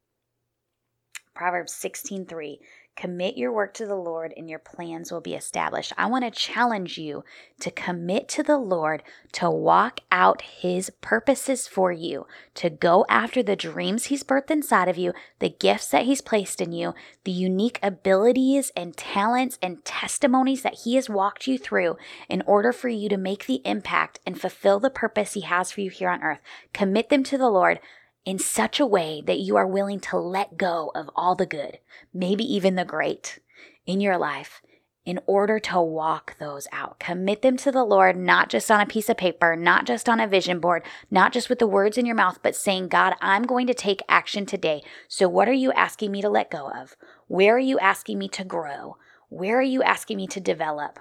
Proverbs 1.34 1.74
16 1.74 2.26
3 2.26 2.60
Commit 2.96 3.36
your 3.36 3.52
work 3.52 3.74
to 3.74 3.86
the 3.86 3.96
Lord 3.96 4.34
and 4.38 4.50
your 4.50 4.60
plans 4.60 5.12
will 5.12 5.20
be 5.20 5.34
established. 5.34 5.92
I 5.98 6.06
want 6.06 6.24
to 6.24 6.32
challenge 6.32 6.98
you 6.98 7.26
to 7.60 7.70
commit 7.70 8.30
to 8.30 8.44
the 8.44 8.58
Lord 8.58 9.04
to 9.34 9.50
walk 9.50 10.00
out 10.14 10.42
his 10.42 10.90
purposes 11.02 11.68
for 11.68 11.92
you, 11.92 12.26
to 12.54 12.70
go 12.70 13.06
after 13.10 13.44
the 13.44 13.58
dreams 13.58 14.06
he's 14.06 14.24
birthed 14.24 14.50
inside 14.50 14.88
of 14.88 14.98
you, 14.98 15.12
the 15.40 15.50
gifts 15.50 15.90
that 15.90 16.06
he's 16.06 16.22
placed 16.22 16.62
in 16.62 16.72
you, 16.72 16.94
the 17.26 17.32
unique 17.34 17.80
abilities 17.84 18.72
and 18.78 18.96
talents 18.96 19.60
and 19.62 19.84
testimonies 19.84 20.62
that 20.62 20.80
he 20.86 20.96
has 20.96 21.10
walked 21.10 21.48
you 21.48 21.58
through 21.58 21.98
in 22.30 22.42
order 22.44 22.72
for 22.72 22.88
you 22.88 23.10
to 23.10 23.18
make 23.18 23.46
the 23.46 23.62
impact 23.66 24.22
and 24.26 24.40
fulfill 24.40 24.80
the 24.80 24.90
purpose 24.90 25.34
he 25.34 25.42
has 25.42 25.70
for 25.70 25.82
you 25.82 25.90
here 25.90 26.10
on 26.10 26.24
earth. 26.24 26.40
Commit 26.72 27.10
them 27.10 27.24
to 27.24 27.38
the 27.38 27.50
Lord 27.50 27.82
in 28.26 28.40
such 28.40 28.80
a 28.80 28.86
way 28.86 29.22
that 29.26 29.40
you 29.40 29.56
are 29.56 29.68
willing 29.68 30.00
to 30.00 30.18
let 30.18 30.58
go 30.58 30.92
of 30.96 31.10
all 31.16 31.36
the 31.36 31.46
good, 31.46 31.80
maybe 32.14 32.44
even 32.44 32.76
the 32.76 32.86
great 32.86 33.40
in 33.86 34.02
your 34.02 34.18
life 34.18 34.62
in 35.06 35.20
order 35.28 35.60
to 35.60 35.80
walk 35.80 36.36
those 36.40 36.68
out. 36.72 37.00
Commit 37.00 37.44
them 37.44 37.58
to 37.58 37.72
the 37.72 37.84
Lord, 37.84 38.18
not 38.18 38.50
just 38.50 38.72
on 38.72 38.82
a 38.82 38.88
piece 38.88 39.08
of 39.08 39.18
paper, 39.18 39.56
not 39.56 39.86
just 39.86 40.10
on 40.10 40.20
a 40.20 40.28
vision 40.28 40.60
board, 40.60 40.84
not 41.12 41.32
just 41.32 41.48
with 41.48 41.60
the 41.60 41.68
words 41.68 41.98
in 41.98 42.08
your 42.08 42.16
mouth, 42.16 42.40
but 42.42 42.56
saying, 42.56 42.88
God, 42.88 43.14
I'm 43.22 43.44
going 43.44 43.68
to 43.68 43.74
take 43.74 44.02
action 44.10 44.46
today. 44.46 44.82
So, 45.08 45.30
what 45.30 45.48
are 45.48 45.54
you 45.54 45.72
asking 45.74 46.12
me 46.12 46.22
to 46.22 46.30
let 46.30 46.50
go 46.50 46.72
of? 46.72 46.96
Where 47.28 47.56
are 47.56 47.60
you 47.60 47.78
asking 47.78 48.18
me 48.18 48.28
to 48.30 48.44
grow? 48.44 48.98
Where 49.30 49.60
are 49.60 49.62
you 49.62 49.84
asking 49.84 50.18
me 50.18 50.28
to 50.28 50.40
develop 50.40 51.00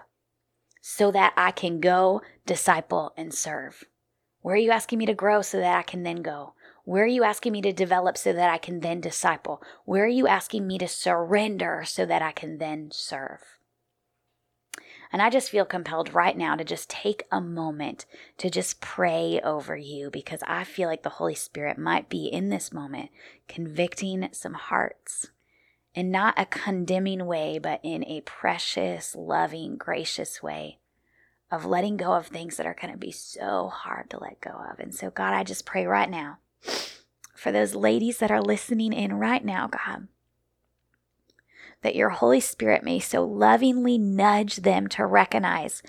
so 0.83 1.11
that 1.11 1.33
I 1.37 1.51
can 1.51 1.81
go, 1.81 2.21
disciple, 2.45 3.15
and 3.17 3.33
serve? 3.33 3.85
Where 4.43 4.55
are 4.55 4.59
you 4.59 4.71
asking 4.71 4.99
me 4.99 5.07
to 5.07 5.15
grow 5.15 5.41
so 5.41 5.59
that 5.59 5.79
I 5.79 5.83
can 5.83 6.03
then 6.03 6.21
go? 6.21 6.53
Where 6.85 7.05
are 7.05 7.09
you 7.09 7.25
asking 7.25 7.53
me 7.53 7.63
to 7.63 7.73
develop 7.73 8.19
so 8.19 8.33
that 8.33 8.51
I 8.51 8.59
can 8.59 8.81
then 8.81 9.01
disciple? 9.01 9.63
Where 9.87 10.05
are 10.05 10.09
you 10.09 10.27
asking 10.27 10.67
me 10.67 10.77
to 10.79 10.89
surrender 10.89 11.83
so 11.87 12.05
that 12.05 12.21
I 12.21 12.33
can 12.33 12.59
then 12.59 12.91
serve? 12.93 13.41
And 15.11 15.23
I 15.23 15.31
just 15.31 15.49
feel 15.49 15.65
compelled 15.65 16.13
right 16.13 16.37
now 16.37 16.57
to 16.57 16.65
just 16.65 16.91
take 16.91 17.23
a 17.31 17.41
moment 17.41 18.05
to 18.39 18.51
just 18.51 18.81
pray 18.81 19.41
over 19.43 19.77
you 19.77 20.11
because 20.11 20.41
I 20.47 20.65
feel 20.65 20.89
like 20.89 21.05
the 21.05 21.09
Holy 21.09 21.37
Spirit 21.37 21.79
might 21.79 22.09
be 22.09 22.27
in 22.27 22.51
this 22.51 22.73
moment 22.73 23.11
convicting 23.49 24.29
some 24.33 24.55
hearts 24.55 25.29
in 25.95 26.11
not 26.11 26.35
a 26.37 26.45
condemning 26.45 27.25
way, 27.27 27.59
but 27.59 27.81
in 27.83 28.05
a 28.05 28.23
precious, 28.23 29.15
loving, 29.15 29.77
gracious 29.77 30.43
way 30.43 30.81
of 31.51 31.65
letting 31.65 31.97
go 31.97 32.15
of 32.15 32.27
things 32.27 32.57
that 32.57 32.67
are 32.67 32.77
going 32.79 32.93
to 32.93 32.99
be 32.99 33.13
so 33.13 33.69
hard 33.69 34.11
to 34.11 34.19
let 34.19 34.41
go 34.41 34.51
of. 34.51 34.81
And 34.81 34.93
so, 34.93 35.11
God, 35.11 35.33
I 35.33 35.45
just 35.45 35.65
pray 35.65 35.87
right 35.87 36.11
now 36.11 36.39
for 37.35 37.53
those 37.53 37.75
ladies 37.75 38.19
that 38.19 38.31
are 38.31 38.41
listening 38.41 38.93
in 38.93 39.19
right 39.19 39.45
now, 39.45 39.69
God, 39.69 40.09
that 41.83 41.95
your 41.95 42.09
Holy 42.09 42.41
Spirit 42.41 42.83
may 42.83 42.99
so 42.99 43.25
lovingly 43.25 43.99
nudge 43.99 44.57
them 44.57 44.87
to 44.89 45.05
recognize 45.05 45.83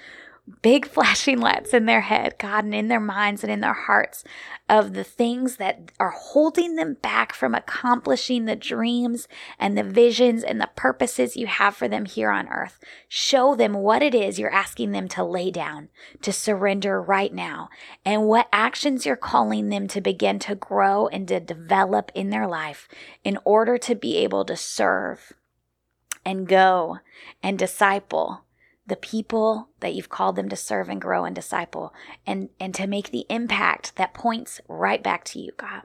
big 0.62 0.86
flashing 0.90 1.40
lights 1.40 1.74
in 1.74 1.86
their 1.86 2.02
head, 2.02 2.36
God, 2.38 2.66
and 2.66 2.76
in 2.76 2.88
their 2.88 3.00
minds 3.00 3.44
and 3.44 3.52
in 3.52 3.62
their 3.62 3.74
hearts 3.74 4.24
of 4.70 4.94
the 4.94 5.04
things 5.04 5.58
that 5.58 5.92
are 6.00 6.12
holding 6.12 6.76
them 6.76 6.96
back 6.96 7.34
from 7.34 7.54
accomplishing 7.54 8.46
the 8.46 8.56
dreams 8.56 9.28
and 9.60 9.78
the 9.78 9.84
visions 9.84 10.44
and 10.44 10.60
the 10.60 10.70
purposes 10.76 11.36
you 11.36 11.48
have 11.48 11.76
for 11.76 11.88
them 11.88 12.06
here 12.06 12.32
on 12.32 12.48
earth. 12.50 12.80
Show 13.08 13.56
them 13.56 13.74
what 13.74 14.02
it 14.02 14.16
is 14.16 14.40
you're 14.40 14.52
asking 14.52 14.92
them 14.92 15.08
to 15.10 15.24
lay 15.24 15.52
down, 15.52 15.90
to 16.22 16.32
surrender 16.32 17.02
right 17.02 17.34
now, 17.34 17.70
and 18.04 18.26
what 18.26 18.48
actions 18.52 19.06
you're 19.06 19.16
calling 19.16 19.70
them 19.70 19.88
to 19.90 20.02
begin 20.02 20.40
to 20.40 20.56
grow 20.56 21.08
and 21.08 21.28
to 21.28 21.40
develop 21.40 22.12
in 22.16 22.30
their 22.30 22.48
life 22.48 22.88
in 23.24 23.38
order 23.46 23.78
to 23.78 23.96
be 23.96 24.18
able 24.18 24.46
to 24.46 24.56
serve 24.56 25.34
and 26.26 26.48
go 26.48 27.00
and 27.44 27.60
disciple 27.60 28.45
the 28.88 28.96
people 28.96 29.70
that 29.80 29.94
you've 29.94 30.10
called 30.10 30.36
them 30.36 30.50
to 30.50 30.56
serve 30.56 30.90
and 30.90 31.02
grow 31.02 31.26
and 31.26 31.36
disciple 31.36 31.94
and, 32.26 32.50
and 32.60 32.74
to 32.76 32.88
make 32.88 33.12
the 33.12 33.26
impact 33.30 33.96
that 33.96 34.14
points 34.14 34.62
right 34.68 35.02
back 35.02 35.24
to 35.26 35.40
you, 35.40 35.52
God. 35.58 35.82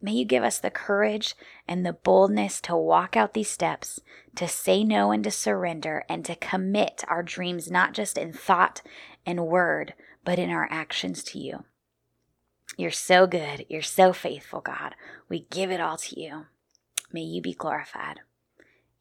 May 0.00 0.12
you 0.12 0.24
give 0.24 0.42
us 0.42 0.58
the 0.58 0.70
courage 0.70 1.36
and 1.68 1.86
the 1.86 1.92
boldness 1.92 2.60
to 2.62 2.76
walk 2.76 3.16
out 3.16 3.34
these 3.34 3.48
steps, 3.48 4.00
to 4.34 4.48
say 4.48 4.82
no 4.82 5.12
and 5.12 5.22
to 5.22 5.30
surrender, 5.30 6.04
and 6.08 6.24
to 6.24 6.34
commit 6.34 7.04
our 7.06 7.22
dreams 7.22 7.70
not 7.70 7.92
just 7.92 8.18
in 8.18 8.32
thought 8.32 8.82
and 9.24 9.46
word, 9.46 9.94
but 10.24 10.40
in 10.40 10.50
our 10.50 10.66
actions 10.72 11.22
to 11.24 11.38
you. 11.38 11.64
You're 12.76 12.90
so 12.90 13.28
good. 13.28 13.64
You're 13.68 13.82
so 13.82 14.12
faithful, 14.12 14.60
God. 14.60 14.96
We 15.28 15.46
give 15.50 15.70
it 15.70 15.80
all 15.80 15.98
to 15.98 16.20
you. 16.20 16.46
May 17.12 17.20
you 17.20 17.40
be 17.40 17.54
glorified. 17.54 18.20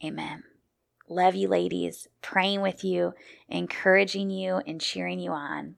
Amen. 0.03 0.43
Love 1.09 1.35
you, 1.35 1.47
ladies. 1.47 2.07
Praying 2.21 2.61
with 2.61 2.83
you, 2.83 3.13
encouraging 3.49 4.29
you, 4.29 4.61
and 4.65 4.79
cheering 4.79 5.19
you 5.19 5.31
on. 5.31 5.75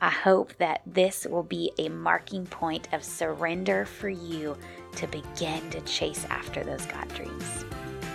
I 0.00 0.10
hope 0.10 0.56
that 0.58 0.82
this 0.86 1.26
will 1.28 1.42
be 1.42 1.72
a 1.78 1.88
marking 1.88 2.46
point 2.46 2.88
of 2.92 3.02
surrender 3.02 3.84
for 3.84 4.08
you 4.08 4.56
to 4.96 5.06
begin 5.08 5.68
to 5.70 5.80
chase 5.80 6.24
after 6.30 6.62
those 6.62 6.86
God 6.86 7.08
dreams. 7.14 7.64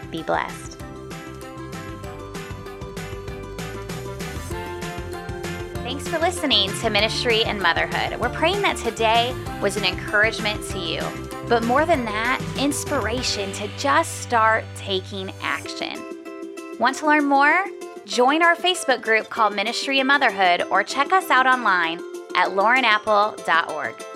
Be 0.10 0.24
blessed. 0.24 0.80
Thanks 5.84 6.08
for 6.08 6.18
listening 6.20 6.72
to 6.80 6.90
Ministry 6.90 7.44
and 7.44 7.62
Motherhood. 7.62 8.20
We're 8.20 8.30
praying 8.30 8.62
that 8.62 8.78
today 8.78 9.36
was 9.62 9.76
an 9.76 9.84
encouragement 9.84 10.64
to 10.70 10.80
you, 10.80 11.02
but 11.50 11.64
more 11.64 11.86
than 11.86 12.06
that, 12.06 12.42
inspiration 12.58 13.52
to 13.54 13.68
just 13.78 14.22
start 14.22 14.64
taking 14.76 15.32
action. 15.42 16.03
Want 16.80 16.98
to 16.98 17.06
learn 17.06 17.26
more? 17.26 17.66
Join 18.06 18.42
our 18.42 18.56
Facebook 18.56 19.02
group 19.02 19.30
called 19.30 19.56
Ministry 19.56 20.00
and 20.00 20.08
Motherhood 20.08 20.64
or 20.64 20.84
check 20.84 21.14
us 21.14 21.30
out 21.30 21.46
online 21.46 22.00
at 22.36 22.50
laurenapple.org. 22.50 24.13